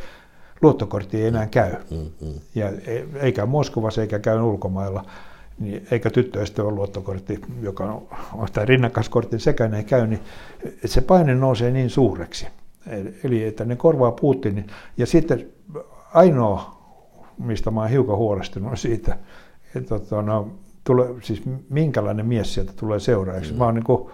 luottokortti 0.62 1.16
ei 1.16 1.26
enää 1.26 1.46
käy. 1.46 1.72
Mm-hmm. 1.90 2.40
Ja 2.54 2.68
e, 2.68 3.04
eikä 3.20 3.46
Moskovassa 3.46 4.00
eikä 4.00 4.18
käy 4.18 4.40
ulkomailla, 4.40 5.04
niin 5.58 5.86
eikä 5.90 6.10
tyttöistä 6.10 6.62
ole 6.62 6.72
luottokortti, 6.72 7.40
joka 7.62 8.02
on 8.32 8.48
tämä 8.52 8.64
rinnakkaiskortti, 8.64 9.38
sekään 9.38 9.74
ei 9.74 9.84
käy, 9.84 10.06
niin 10.06 10.20
se 10.84 11.00
paine 11.00 11.34
nousee 11.34 11.70
niin 11.70 11.90
suureksi. 11.90 12.46
Eli 13.24 13.44
että 13.44 13.64
ne 13.64 13.76
korvaa 13.76 14.12
Putinin. 14.12 14.66
Ja 14.96 15.06
sitten 15.06 15.46
ainoa, 16.14 16.82
mistä 17.38 17.70
mä 17.70 17.80
oon 17.80 17.90
hiukan 17.90 18.16
huolestunut, 18.16 18.70
on 18.70 18.76
siitä, 18.76 19.18
että 19.74 19.88
tota, 19.88 20.22
no, 20.22 20.48
tule, 20.84 21.06
siis 21.22 21.42
minkälainen 21.70 22.26
mies 22.26 22.54
sieltä 22.54 22.72
tulee 22.76 23.00
seuraajaksi. 23.00 23.52
Mm. 23.52 23.58
Mä 23.58 23.64
oon 23.64 23.74
niin 23.74 23.84
kuin, 23.84 24.10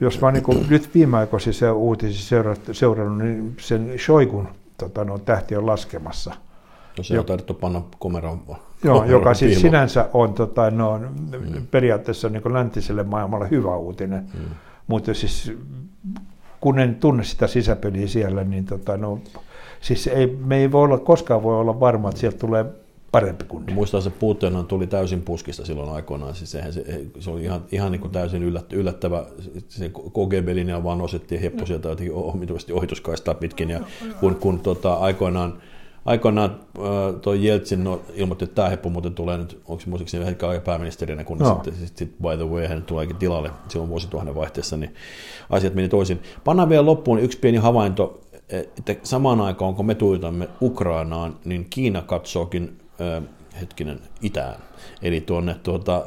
jos 0.00 0.20
mä 0.20 0.32
niin 0.32 0.42
kuin, 0.42 0.66
nyt 0.70 0.94
viimeaikoisissa 0.94 1.72
uutisissa 1.72 2.28
seurannut, 2.28 2.68
seurannut, 2.72 3.18
niin 3.18 3.56
sen 3.60 3.92
Shoigun 3.98 4.48
tota, 4.78 5.04
no, 5.04 5.18
tähti 5.18 5.56
on 5.56 5.66
laskemassa. 5.66 6.34
No 6.98 7.04
se 7.04 7.18
on 7.18 7.24
taidettu 7.24 7.54
panna 7.54 7.82
komeroon. 7.98 8.40
Joo, 8.84 9.04
joka 9.04 9.34
siis 9.34 9.60
sinänsä 9.60 10.08
on 10.12 10.34
tota, 10.34 10.70
no, 10.70 10.98
mm. 10.98 11.66
periaatteessa 11.70 12.28
niin 12.28 12.52
läntiselle 12.52 13.02
maailmalle 13.02 13.50
hyvä 13.50 13.76
uutinen, 13.76 14.24
mm. 14.34 14.40
mutta 14.86 15.14
siis 15.14 15.52
kun 16.60 16.78
en 16.78 16.94
tunne 16.94 17.24
sitä 17.24 17.46
sisäpeliä 17.46 18.06
siellä, 18.06 18.44
niin 18.44 18.64
tota, 18.64 18.96
no, 18.96 19.18
siis 19.80 20.06
ei, 20.06 20.26
me 20.26 20.56
ei 20.56 20.72
voi 20.72 20.84
olla, 20.84 20.98
koskaan 20.98 21.42
voi 21.42 21.60
olla 21.60 21.80
varma, 21.80 22.08
että 22.08 22.20
sieltä 22.20 22.38
tulee 22.38 22.64
parempi 23.20 23.44
kunnia. 23.44 23.74
Muistan, 23.74 24.02
se 24.02 24.10
Putinhan 24.10 24.66
tuli 24.66 24.86
täysin 24.86 25.22
puskista 25.22 25.66
silloin 25.66 25.90
aikoinaan. 25.90 26.34
Siis 26.34 26.50
sehän, 26.50 26.72
se, 26.72 26.84
se 27.20 27.30
oli 27.30 27.42
ihan, 27.42 27.64
ihan 27.72 27.92
niin 27.92 28.00
kuin 28.00 28.12
täysin 28.12 28.42
yllättävä. 28.72 29.24
Se 29.68 29.88
KGB-linja 29.88 30.84
vaan 30.84 31.00
osettiin 31.00 31.40
heppu 31.40 31.66
sieltä 31.66 31.88
jotenkin 31.88 32.14
omituisesti 32.14 32.72
ohituskaistaa 32.72 33.34
pitkin. 33.34 33.70
Ja 33.70 33.80
kun, 34.20 34.34
kun 34.34 34.60
tota, 34.60 34.94
aikoinaan 34.94 35.62
aikoinaan 36.04 36.60
tuo 37.22 37.34
Jeltsin 37.34 37.84
no, 37.84 38.00
ilmoitti, 38.14 38.44
että 38.44 38.54
tämä 38.54 38.68
heppu 38.68 38.90
muuten 38.90 39.14
tulee 39.14 39.38
nyt, 39.38 39.60
onko 39.68 39.80
se 39.80 39.88
muistaakseni 39.88 40.26
hetken 40.26 40.48
aika 40.48 40.64
pääministerinä, 40.64 41.24
kun 41.24 41.38
no. 41.38 41.54
sitten, 41.54 41.72
sitten, 41.72 41.88
sitten, 41.88 42.28
by 42.28 42.36
the 42.36 42.54
way 42.54 42.66
hän 42.66 42.82
tuleekin 42.82 43.16
tilalle 43.16 43.50
silloin 43.68 43.90
vuosituhannen 43.90 44.34
vaihteessa, 44.34 44.76
niin 44.76 44.94
asiat 45.50 45.74
meni 45.74 45.88
toisin. 45.88 46.20
Pannaan 46.44 46.68
vielä 46.68 46.86
loppuun 46.86 47.18
yksi 47.18 47.38
pieni 47.38 47.58
havainto, 47.58 48.20
että 48.48 48.94
samaan 49.02 49.40
aikaan 49.40 49.74
kun 49.74 49.86
me 49.86 49.94
tuitamme 49.94 50.48
Ukrainaan, 50.62 51.36
niin 51.44 51.66
Kiina 51.70 52.02
katsookin 52.02 52.78
hetkinen 53.60 54.00
itään, 54.22 54.54
eli 55.02 55.20
tuonne 55.20 55.54
tuota, 55.62 56.04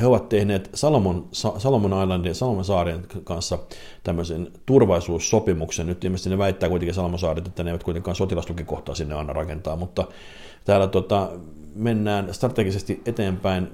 he 0.00 0.06
ovat 0.06 0.28
tehneet 0.28 0.70
Salomon, 0.74 1.28
Salomon 1.32 2.02
Islandin, 2.02 2.34
Salomon 2.34 2.64
saarien 2.64 3.06
kanssa 3.24 3.58
tämmöisen 4.04 4.52
turvallisuussopimuksen. 4.66 5.86
Nyt 5.86 6.04
ilmeisesti 6.04 6.30
ne 6.30 6.38
väittää 6.38 6.68
kuitenkin 6.68 6.94
Salomon 6.94 7.18
saaret, 7.18 7.46
että 7.46 7.64
ne 7.64 7.70
eivät 7.70 7.82
kuitenkaan 7.82 8.16
sotilastukikohtaa 8.16 8.94
sinne 8.94 9.14
anna 9.14 9.32
rakentaa, 9.32 9.76
mutta 9.76 10.04
täällä 10.64 10.86
tota, 10.86 11.28
mennään 11.74 12.34
strategisesti 12.34 13.02
eteenpäin. 13.06 13.68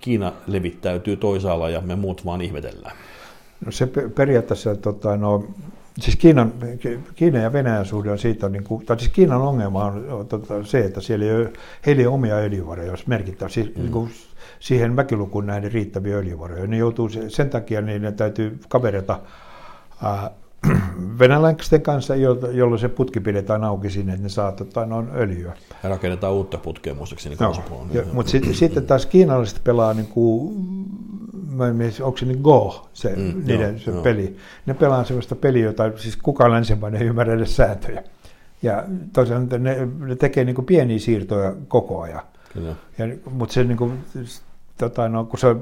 Kiina 0.00 0.32
levittäytyy 0.46 1.16
toisaalla 1.16 1.70
ja 1.70 1.80
me 1.80 1.96
muut 1.96 2.26
vaan 2.26 2.40
ihmetellään. 2.40 2.96
No 3.66 3.72
se 3.72 3.86
periaatteessa, 4.14 4.76
tota, 4.76 5.16
no, 5.16 5.44
siis 6.00 6.16
Kiinan, 6.16 6.52
Kiinan 7.14 7.42
ja 7.42 7.52
Venäjän 7.52 7.86
suhde 7.86 8.10
on 8.10 8.18
siitä, 8.18 8.48
niin 8.48 8.64
kuin, 8.64 8.86
tai 8.86 8.98
siis 8.98 9.12
Kiinan 9.12 9.40
ongelma 9.40 9.84
on, 9.84 10.26
tota, 10.28 10.64
se, 10.64 10.84
että 10.84 11.00
siellä 11.00 11.24
ei 11.24 11.36
ole, 11.36 11.52
heillä 11.86 12.00
ei 12.00 12.06
ole 12.06 12.14
omia 12.14 12.34
öljyvaroja, 12.34 12.90
jos 12.90 13.06
merkittävä. 13.06 13.48
Siis, 13.48 13.66
mm. 13.66 13.82
niin 13.82 13.92
kuin, 13.92 14.10
siihen 14.60 14.96
väkilukuun 14.96 15.46
nähden 15.46 15.72
riittäviä 15.72 16.16
öljyvaroja. 16.16 16.66
Ne 16.66 16.76
joutuu 16.76 17.10
sen 17.28 17.50
takia, 17.50 17.80
niin 17.80 18.02
ne 18.02 18.12
täytyy 18.12 18.58
kaverita 18.68 19.20
venäläisten 21.18 21.82
kanssa, 21.82 22.14
jolloin 22.52 22.80
se 22.80 22.88
putki 22.88 23.20
pidetään 23.20 23.64
auki 23.64 23.90
sinne, 23.90 24.12
että 24.12 24.22
ne 24.22 24.28
saa 24.28 24.52
tota, 24.52 24.86
noin 24.86 25.08
öljyä. 25.14 25.56
Ja 25.82 25.88
rakennetaan 25.88 26.32
uutta 26.32 26.58
putkea 26.58 26.94
muistaakseni. 26.94 27.36
No, 27.40 27.54
mutta 28.12 28.32
sitten, 28.32 28.54
sitten 28.54 28.86
taas 28.86 29.06
kiinalaiset 29.06 29.60
pelaa, 29.64 29.94
niin 29.94 30.06
kuin, 30.06 30.54
onko 32.02 32.18
se 32.18 32.26
niin 32.26 32.40
Go, 32.40 32.88
se, 32.92 33.16
mm, 33.16 33.42
niiden, 33.46 33.70
joo, 33.70 33.78
se 33.78 33.90
joo. 33.90 34.02
peli. 34.02 34.36
Ne 34.66 34.74
pelaa 34.74 35.04
sellaista 35.04 35.36
peliä, 35.36 35.64
jota 35.64 35.92
siis 35.96 36.16
kukaan 36.16 36.50
länsimainen 36.50 37.02
ei 37.02 37.08
ymmärrä 37.08 37.34
edes 37.34 37.56
sääntöjä. 37.56 38.02
Ja 38.62 38.84
tosiaan 39.12 39.48
ne, 39.58 39.88
ne 39.98 40.16
tekee 40.16 40.44
niin 40.44 40.54
kuin 40.54 40.66
pieniä 40.66 40.98
siirtoja 40.98 41.54
koko 41.68 42.00
ajan. 42.00 42.22
Kyllä. 42.52 42.74
Ja, 42.98 43.06
mutta 43.30 43.52
se 43.52 43.64
niin 43.64 43.76
kuin, 43.76 44.04
tota, 44.78 45.08
no, 45.08 45.24
kun 45.24 45.38
se, 45.38 45.56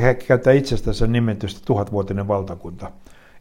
he 0.00 0.14
käyttää 0.14 0.52
itsestänsä 0.52 1.06
nimetystä 1.06 1.60
tuhatvuotinen 1.64 2.28
valtakunta, 2.28 2.90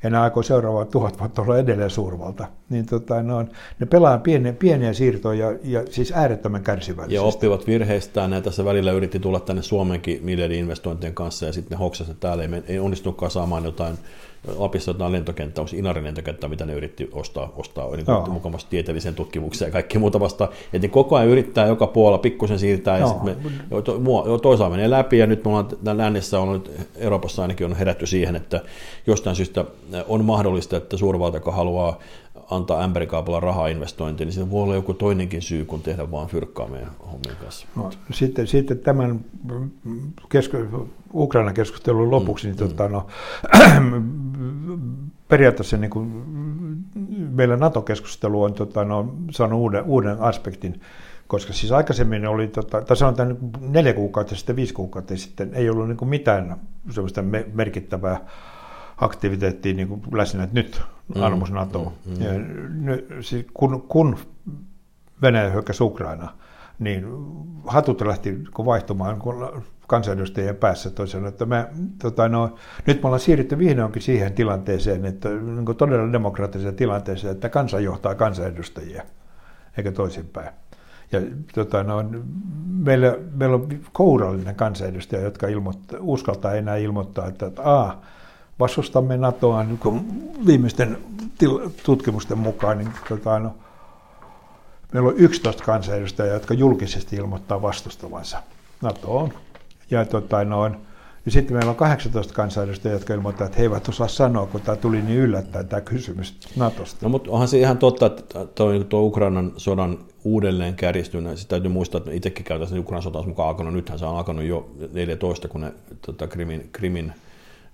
ja 0.03 0.09
ne 0.09 0.17
aikoo 0.17 0.43
seuraavaa 0.43 0.85
tuhat 0.85 1.19
vuotta 1.19 1.41
olla 1.41 1.57
edelleen 1.57 1.89
suurvalta, 1.89 2.47
niin 2.69 2.85
tota, 2.85 3.23
ne, 3.23 3.33
on, 3.33 3.49
ne 3.79 3.85
pelaa 3.85 4.17
pieniä, 4.17 4.53
pieniä 4.53 4.93
siirtoja 4.93 5.51
ja, 5.51 5.57
ja 5.63 5.83
siis 5.89 6.11
äärettömän 6.15 6.63
kärsivällisesti. 6.63 7.15
Ja 7.15 7.21
oppivat 7.21 7.67
virheistään, 7.67 8.31
ja 8.31 8.41
tässä 8.41 8.65
välillä 8.65 8.91
yritti 8.91 9.19
tulla 9.19 9.39
tänne 9.39 9.61
Suomenkin 9.61 10.19
miljardi-investointien 10.23 11.13
kanssa, 11.13 11.45
ja 11.45 11.53
sitten 11.53 11.75
ne 11.75 11.79
hoksasivat, 11.79 12.15
että 12.15 12.27
täällä 12.27 12.43
ei, 12.43 12.63
ei 12.67 12.79
onnistunutkaan 12.79 13.31
saamaan 13.31 13.63
jotain 13.63 13.97
Lapissa 14.57 14.91
jotain 14.91 15.11
lentokenttä, 15.11 15.61
onko 15.61 15.71
Inarin 15.75 16.03
lentokenttä, 16.03 16.47
mitä 16.47 16.65
ne 16.65 16.73
yritti 16.73 17.09
ostaa, 17.11 17.53
ostaa 17.55 17.95
niin 17.95 18.05
no. 18.07 18.25
mukamassa 18.29 18.69
tieteelliseen 18.69 19.15
tutkimukseen 19.15 19.69
ja 19.69 19.73
kaikki 19.73 19.97
muuta 19.97 20.19
vasta. 20.19 20.49
Että 20.73 20.87
koko 20.87 21.15
ajan 21.15 21.29
yrittää 21.29 21.67
joka 21.67 21.87
puolella 21.87 22.17
pikkusen 22.17 22.59
siirtää 22.59 22.97
ja 22.97 23.05
no. 23.05 23.09
sitten 23.09 23.37
me, 23.69 23.81
to, 23.81 23.81
to, 23.81 24.37
toisaalta 24.37 24.75
menee 24.75 24.89
läpi 24.89 25.17
ja 25.17 25.27
nyt 25.27 25.45
me 25.45 25.49
ollaan 25.49 25.97
lännessä 25.97 26.39
on 26.39 26.53
nyt 26.53 26.71
Euroopassa 26.95 27.41
ainakin 27.41 27.65
on 27.65 27.75
herätty 27.75 28.05
siihen, 28.05 28.35
että 28.35 28.61
jostain 29.07 29.35
syystä 29.35 29.65
on 30.07 30.25
mahdollista, 30.25 30.77
että 30.77 30.97
suurvalta, 30.97 31.37
joka 31.37 31.51
haluaa 31.51 31.99
antaa 32.51 32.83
ämpärikaupalla 32.83 33.39
rahaa 33.39 33.67
investointiin, 33.67 34.27
niin 34.27 34.33
se 34.33 34.51
voi 34.51 34.63
olla 34.63 34.75
joku 34.75 34.93
toinenkin 34.93 35.41
syy 35.41 35.65
kuin 35.65 35.81
tehdä 35.81 36.11
vaan 36.11 36.27
fyrkkaa 36.27 36.67
meidän 36.67 36.91
hommien 37.11 37.35
kanssa. 37.43 37.67
No, 37.75 37.89
sitten, 38.11 38.47
sitten 38.47 38.79
tämän 38.79 39.25
kesku- 40.29 40.89
Ukrainan 41.13 41.53
keskustelun 41.53 42.11
lopuksi, 42.11 42.47
niin 42.47 42.57
mm, 42.57 42.63
niin 42.63 42.69
tota, 42.69 42.89
no, 42.89 43.07
periaatteessa 45.27 45.77
niin 45.77 45.91
kuin, 45.91 46.07
meillä 47.31 47.57
NATO-keskustelu 47.57 48.43
on 48.43 48.53
tota, 48.53 48.85
no, 48.85 49.15
saanut 49.31 49.59
uuden, 49.59 49.83
uuden 49.83 50.19
aspektin, 50.19 50.81
koska 51.27 51.53
siis 51.53 51.71
aikaisemmin 51.71 52.27
oli, 52.27 52.47
tota, 52.47 52.81
tai 52.81 52.97
sanotaan 52.97 53.37
neljä 53.59 53.93
kuukautta 53.93 54.35
sitten, 54.35 54.55
viisi 54.55 54.73
kuukautta 54.73 55.17
sitten, 55.17 55.53
ei 55.53 55.69
ollut 55.69 55.87
niin 55.87 55.97
kuin 55.97 56.09
mitään 56.09 56.55
sellaista 56.89 57.21
merkittävää 57.53 58.19
aktiviteettia 58.97 59.73
niin 59.73 59.87
kuin 59.87 60.01
läsnä, 60.13 60.43
että 60.43 60.55
nyt 60.55 60.81
mm. 61.15 61.23
armos 61.23 61.51
NATO. 61.51 61.93
Mm, 62.05 62.13
mm. 62.13 62.21
Ja, 62.21 62.31
nyt, 62.69 63.07
siis 63.21 63.45
kun, 63.53 63.81
kun 63.81 64.17
Venäjä 65.21 65.49
hyökkäsi 65.49 65.83
Ukraina, 65.83 66.33
niin 66.79 67.05
hatut 67.67 68.01
lähti 68.01 68.37
vaihtumaan 68.57 69.19
kun 69.19 69.63
kansanedustajien 69.91 70.55
päässä 70.55 70.89
toisaalta, 70.89 71.27
että 71.27 71.45
me, 71.45 71.67
tota, 72.01 72.29
no, 72.29 72.55
nyt 72.87 73.01
me 73.01 73.07
ollaan 73.07 73.19
siirrytty 73.19 73.57
vihdoinkin 73.57 74.01
siihen 74.01 74.33
tilanteeseen, 74.33 75.05
että 75.05 75.29
niin 75.29 75.75
todella 75.77 76.13
demokraattiseen 76.13 76.75
tilanteeseen, 76.75 77.31
että 77.31 77.49
kansa 77.49 77.79
johtaa 77.79 78.15
kansanedustajia, 78.15 79.03
eikä 79.77 79.91
toisinpäin. 79.91 80.49
Ja 81.11 81.21
tota, 81.53 81.83
no, 81.83 82.03
meillä, 82.67 83.17
meillä 83.35 83.55
on 83.55 83.69
kourallinen 83.91 84.55
kansanedustaja, 84.55 85.21
jotka 85.21 85.47
ilmoittaa, 85.47 85.99
uskaltaa 86.01 86.53
enää 86.53 86.75
ilmoittaa, 86.75 87.27
että, 87.27 87.45
että 87.45 87.61
a, 87.79 87.97
vastustamme 88.59 89.17
NATOa 89.17 89.63
niin 89.63 89.79
viimeisten 90.45 90.97
tutkimusten 91.83 92.37
mukaan, 92.37 92.77
niin 92.77 92.91
tota, 93.09 93.39
no, 93.39 93.55
meillä 94.93 95.09
on 95.09 95.17
11 95.17 95.63
kansanedustajaa, 95.63 96.33
jotka 96.33 96.53
julkisesti 96.53 97.15
ilmoittaa 97.15 97.61
vastustavansa 97.61 98.43
NATOon. 98.81 99.33
Ja, 99.91 100.05
tota, 100.05 100.43
noin, 100.43 100.75
ja 101.25 101.31
sitten 101.31 101.57
meillä 101.57 101.69
on 101.69 101.75
18 101.75 102.33
kansanedustajaa, 102.33 102.95
jotka 102.95 103.13
ilmoittaa, 103.13 103.45
että 103.45 103.57
he 103.57 103.63
eivät 103.63 103.89
osaa 103.89 104.07
sanoa, 104.07 104.45
kun 104.45 104.61
tämä 104.61 104.75
tuli 104.75 105.01
niin 105.01 105.19
yllättäen 105.19 105.67
tämä 105.67 105.81
kysymys 105.81 106.37
Natosta. 106.55 106.97
No, 107.01 107.09
mutta 107.09 107.31
onhan 107.31 107.47
se 107.47 107.59
ihan 107.59 107.77
totta, 107.77 108.05
että 108.05 108.45
tuo, 108.45 108.83
tuo 108.83 109.01
Ukrainan 109.01 109.53
sodan 109.57 109.97
uudelleen 110.23 110.75
kärjistyneen. 110.75 111.37
Sitten 111.37 111.49
täytyy 111.55 111.71
muistaa, 111.71 111.97
että 111.97 112.11
itsekin 112.11 112.45
käytäisiin 112.45 112.79
Ukrainan 112.79 113.03
sota 113.03 113.23
mukaan 113.23 113.49
alkanut. 113.49 113.73
Nythän 113.73 113.99
se 113.99 114.05
on 114.05 114.17
alkanut 114.17 114.43
jo 114.43 114.69
14, 114.93 115.47
kun 115.47 115.61
ne 115.61 115.73
tota, 116.05 116.27
Krimin, 116.27 116.69
Krimin 116.71 117.13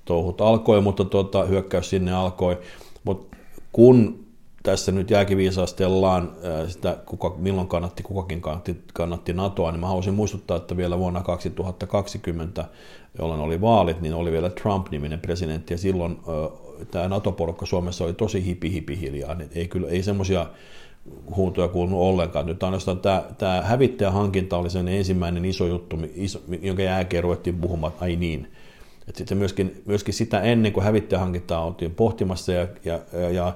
touhut 0.05 0.41
alkoi, 0.41 0.81
mutta 0.81 1.05
tuota, 1.05 1.43
hyökkäys 1.43 1.89
sinne 1.89 2.13
alkoi. 2.13 2.59
Mutta 3.03 3.37
kun 3.71 4.26
tässä 4.67 4.91
nyt 4.91 5.09
jääkiviisastellaan 5.09 6.31
sitä, 6.67 6.97
kuka, 7.05 7.35
milloin 7.37 7.67
kannatti, 7.67 8.03
kukakin 8.03 8.41
kannatti, 8.41 8.77
kannatti 8.93 9.33
NATOa, 9.33 9.71
niin 9.71 9.79
mä 9.79 9.87
haluaisin 9.87 10.13
muistuttaa, 10.13 10.57
että 10.57 10.77
vielä 10.77 10.99
vuonna 10.99 11.21
2020, 11.21 12.65
jolloin 13.19 13.41
oli 13.41 13.61
vaalit, 13.61 14.01
niin 14.01 14.13
oli 14.13 14.31
vielä 14.31 14.49
Trump-niminen 14.49 15.19
presidentti, 15.19 15.73
ja 15.73 15.77
silloin 15.77 16.19
tämä 16.91 17.07
NATO-porukka 17.07 17.65
Suomessa 17.65 18.03
oli 18.03 18.13
tosi 18.13 18.45
hipi 18.45 18.71
hipi 18.71 18.99
hiljaa, 18.99 19.35
niin 19.35 19.49
ei, 19.55 19.67
kyllä, 19.67 19.87
ei 19.87 20.03
semmoisia 20.03 20.45
huutoja 21.35 21.67
kuulunut 21.67 21.99
ollenkaan. 21.99 22.45
Nyt 22.45 22.63
ainoastaan 22.63 22.99
tämä, 22.99 23.23
tämä 23.37 23.61
hävittäjähankinta 23.61 24.57
oli 24.57 24.69
sen 24.69 24.87
ensimmäinen 24.87 25.45
iso 25.45 25.67
juttu, 25.67 25.97
iso, 26.15 26.39
jonka 26.61 26.83
jälkeen 26.83 27.23
ruvettiin 27.23 27.55
puhumaan, 27.55 27.93
että 27.93 28.05
ai 28.05 28.15
niin, 28.15 28.47
että 29.07 29.17
sitten 29.17 29.37
myöskin, 29.37 29.81
myöskin 29.85 30.13
sitä 30.13 30.41
ennen 30.41 30.73
kuin 30.73 30.83
hävittäjähankintaa 30.83 31.65
oltiin 31.65 31.95
pohtimassa 31.95 32.51
ja, 32.51 32.67
ja, 32.85 32.99
ja 33.29 33.53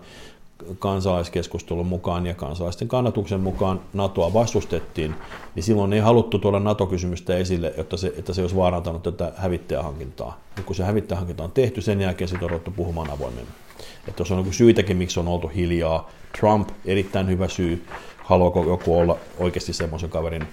kansalaiskeskustelun 0.79 1.87
mukaan 1.87 2.27
ja 2.27 2.33
kansalaisten 2.33 2.87
kannatuksen 2.87 3.39
mukaan 3.39 3.81
NATOa 3.93 4.33
vastustettiin, 4.33 5.15
niin 5.55 5.63
silloin 5.63 5.93
ei 5.93 5.99
haluttu 5.99 6.39
tuoda 6.39 6.59
NATO-kysymystä 6.59 7.37
esille, 7.37 7.73
jotta 7.77 7.97
se, 7.97 8.13
että 8.17 8.33
se 8.33 8.41
olisi 8.41 8.55
vaarantanut 8.55 9.03
tätä 9.03 9.33
hävittäjähankintaa. 9.37 10.39
Ja 10.57 10.63
kun 10.63 10.75
se 10.75 10.83
hävittäjähankinta 10.83 11.43
on 11.43 11.51
tehty, 11.51 11.81
sen 11.81 12.01
jälkeen 12.01 12.27
siitä 12.27 12.45
on 12.45 12.73
puhumaan 12.75 13.09
avoimemmin. 13.09 13.53
Että 13.99 14.11
tuossa 14.11 14.35
on 14.35 14.53
syytäkin, 14.53 14.97
miksi 14.97 15.19
on 15.19 15.27
oltu 15.27 15.47
hiljaa. 15.47 16.09
Trump, 16.39 16.69
erittäin 16.85 17.27
hyvä 17.27 17.47
syy. 17.47 17.85
Haluaako 18.23 18.63
joku 18.63 18.97
olla 18.97 19.17
oikeasti 19.39 19.73
semmoisen 19.73 20.09
kaverin 20.09 20.47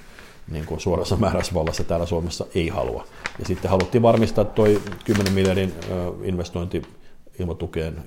niin 0.50 0.66
kuin 0.66 0.80
suorassa 0.80 1.16
määräysvallassa 1.26 1.84
täällä 1.84 2.06
Suomessa 2.06 2.46
ei 2.54 2.68
halua. 2.68 3.04
Ja 3.38 3.44
sitten 3.46 3.70
haluttiin 3.70 4.02
varmistaa, 4.02 4.42
että 4.42 4.54
tuo 4.54 4.66
10 5.04 5.32
miljardin 5.32 5.74
investointi 6.22 6.82
ilmatukeen 7.38 8.02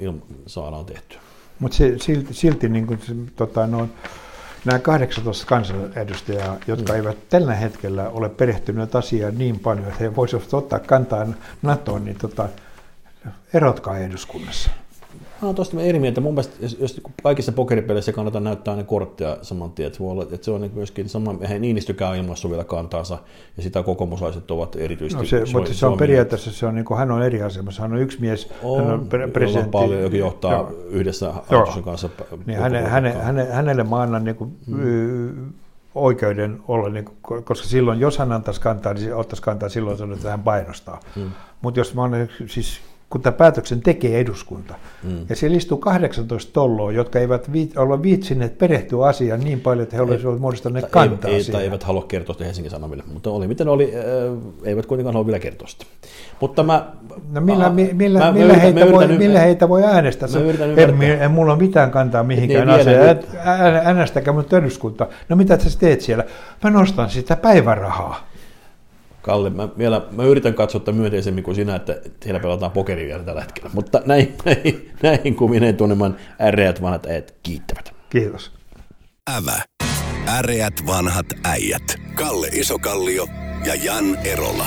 saadaan 0.47 0.85
tehtyä. 0.85 1.19
Mutta 1.61 1.77
silti, 1.77 2.33
silti 2.33 2.69
niin 2.69 2.87
kuin, 2.87 2.99
tota, 3.35 3.67
no, 3.67 3.89
nämä 4.65 4.79
18 4.79 5.45
kansanedustajaa, 5.45 6.57
jotka 6.67 6.93
mm. 6.93 6.97
eivät 6.97 7.29
tällä 7.29 7.55
hetkellä 7.55 8.09
ole 8.09 8.29
perehtyneet 8.29 8.95
asiaan 8.95 9.37
niin 9.37 9.59
paljon, 9.59 9.87
että 9.87 10.03
he 10.03 10.15
voisivat 10.15 10.53
ottaa 10.53 10.79
kantaa 10.79 11.27
NATOon, 11.61 12.05
niin 12.05 12.17
tota, 12.17 12.49
erotkaa 13.53 13.97
eduskunnassa. 13.97 14.69
Mä 15.41 15.47
oon 15.47 15.55
tuosta 15.55 15.81
eri 15.81 15.99
mieltä. 15.99 16.21
Mun 16.21 16.33
mielestä, 16.33 16.55
jos, 16.59 16.77
jos 16.79 17.01
kaikissa 17.23 17.51
pokeripeleissä 17.51 18.11
kannattaa 18.11 18.41
näyttää 18.41 18.75
ne 18.75 18.83
kortteja 18.83 19.37
saman 19.41 19.71
tien, 19.71 19.87
että, 19.87 19.99
voi 19.99 20.11
olla, 20.11 20.23
että 20.23 20.45
se 20.45 20.51
on 20.51 20.61
niin 20.61 20.71
myöskin 20.75 21.09
sama, 21.09 21.35
eihän 21.41 21.61
Niinistykään 21.61 22.17
ilmassa 22.17 22.49
vielä 22.49 22.63
kantaansa, 22.63 23.17
ja 23.57 23.63
sitä 23.63 23.83
kokoomuslaiset 23.83 24.51
ovat 24.51 24.75
erityisesti. 24.75 25.35
No 25.35 25.45
se, 25.45 25.53
mutta 25.53 25.73
se 25.73 25.85
on 25.85 25.97
periaatteessa, 25.97 26.51
se 26.51 26.65
on, 26.65 26.75
niin 26.75 26.85
kuin, 26.85 26.97
hän 26.97 27.11
on 27.11 27.23
eri 27.23 27.41
asemassa, 27.41 27.81
hän 27.81 27.93
on 27.93 27.99
yksi 27.99 28.21
mies, 28.21 28.49
on, 28.63 28.83
hän 28.83 28.93
on 28.93 29.07
presidentti. 29.33 29.71
paljon, 29.71 30.01
joka 30.01 30.17
johtaa 30.17 30.51
joo. 30.51 30.71
yhdessä 30.89 31.31
hallituksen 31.31 31.83
kanssa. 31.83 32.09
Niin 32.45 32.59
häne, 32.59 32.81
häne, 32.81 33.13
häne, 33.13 33.45
hänelle 33.45 33.83
mä 33.83 34.01
annan 34.01 34.23
niin 34.23 34.35
kuin, 34.35 34.57
mm 34.67 35.53
oikeuden 35.95 36.59
olla, 36.67 36.89
niin 36.89 37.05
kuin, 37.05 37.43
koska 37.43 37.67
silloin 37.67 37.99
jos 37.99 38.17
hän 38.17 38.31
antaisi 38.31 38.61
kantaa, 38.61 38.93
niin 38.93 39.15
ottaisi 39.15 39.41
kantaa 39.41 39.69
silloin 39.69 39.97
sanoa, 39.97 40.15
että 40.15 40.31
hän 40.31 40.43
painostaa. 40.43 40.99
Mm. 41.15 41.31
Mutta 41.61 41.79
jos 41.79 41.93
mä 41.93 42.03
olen 42.03 42.29
siis 42.47 42.81
kun 43.11 43.21
tämä 43.21 43.37
päätöksen 43.37 43.81
tekee 43.81 44.19
eduskunta. 44.19 44.75
Mm. 45.03 45.25
Ja 45.29 45.35
siellä 45.35 45.57
istuu 45.57 45.77
18 45.77 46.53
tolloa, 46.53 46.91
jotka 46.91 47.19
eivät 47.19 47.51
viit, 47.51 47.77
olla 47.77 48.01
viitsineet 48.01 48.57
perehtyä 48.57 49.05
asiaan 49.05 49.39
niin 49.39 49.59
paljon, 49.59 49.83
että 49.83 49.95
he 49.95 50.01
olisivat 50.01 50.39
muodostaneet 50.39 50.85
kantaa 50.89 51.31
ei, 51.31 51.37
ei, 51.37 51.43
tai 51.43 51.63
eivät 51.63 51.83
halua 51.83 52.05
kertoa 52.07 52.33
sitä 52.33 52.45
Helsingin 52.45 52.71
Sanomille, 52.71 53.03
mutta 53.13 53.29
oli 53.29 53.47
miten 53.47 53.67
oli, 53.67 53.93
äh, 53.95 54.03
eivät 54.63 54.85
kuitenkaan 54.85 55.13
halua 55.13 55.25
vielä 55.25 55.39
kertoa 55.39 55.67
sitä. 55.67 55.85
Mutta 56.41 56.63
mä... 56.63 56.91
No 57.31 57.41
millä, 57.41 57.65
äh, 57.65 57.73
millä, 57.73 58.19
mä, 58.19 58.31
millä, 58.31 58.53
mä 58.53 58.59
heitä, 58.59 58.79
yritän, 58.79 58.91
voi, 58.91 59.07
millä 59.07 59.39
heitä 59.39 59.69
voi 59.69 59.83
äänestää? 59.83 60.29
En, 60.77 61.03
en, 61.03 61.21
en 61.21 61.31
mulla 61.31 61.53
ole 61.53 61.61
mitään 61.61 61.91
kantaa 61.91 62.23
mihinkään 62.23 62.69
asiaan. 62.69 63.19
Äänestäkää 63.83 64.33
mun 64.33 64.45
eduskunta. 64.51 65.07
No 65.29 65.35
mitä 65.35 65.59
sä 65.59 65.79
teet 65.79 66.01
siellä? 66.01 66.23
Mä 66.63 66.69
nostan 66.69 67.09
sitä 67.09 67.35
päivärahaa. 67.35 68.30
Kalle, 69.21 69.49
mä, 69.49 69.69
vielä, 69.77 70.01
mä 70.11 70.23
yritän 70.23 70.53
katsoa 70.53 70.93
myönteisemmin 70.93 71.43
kuin 71.43 71.55
sinä, 71.55 71.75
että 71.75 72.01
siellä 72.23 72.39
pelataan 72.39 72.71
pokeria 72.71 73.07
vielä 73.07 73.23
tällä 73.23 73.41
hetkellä. 73.41 73.69
Mutta 73.73 74.01
näin, 74.05 74.33
näin, 74.45 74.91
näin 75.03 75.35
kuvineen 75.35 75.77
tunneman 75.77 76.17
äreät 76.41 76.81
vanhat 76.81 77.05
äijät 77.05 77.35
kiittävät. 77.43 77.93
Kiitos. 78.09 78.51
Ävä. 79.37 79.61
Äreät 80.27 80.73
vanhat 80.87 81.25
äijät. 81.43 81.95
Kalle 82.15 82.47
Isokallio 82.47 83.27
ja 83.65 83.75
Jan 83.75 84.15
Erola. 84.15 84.65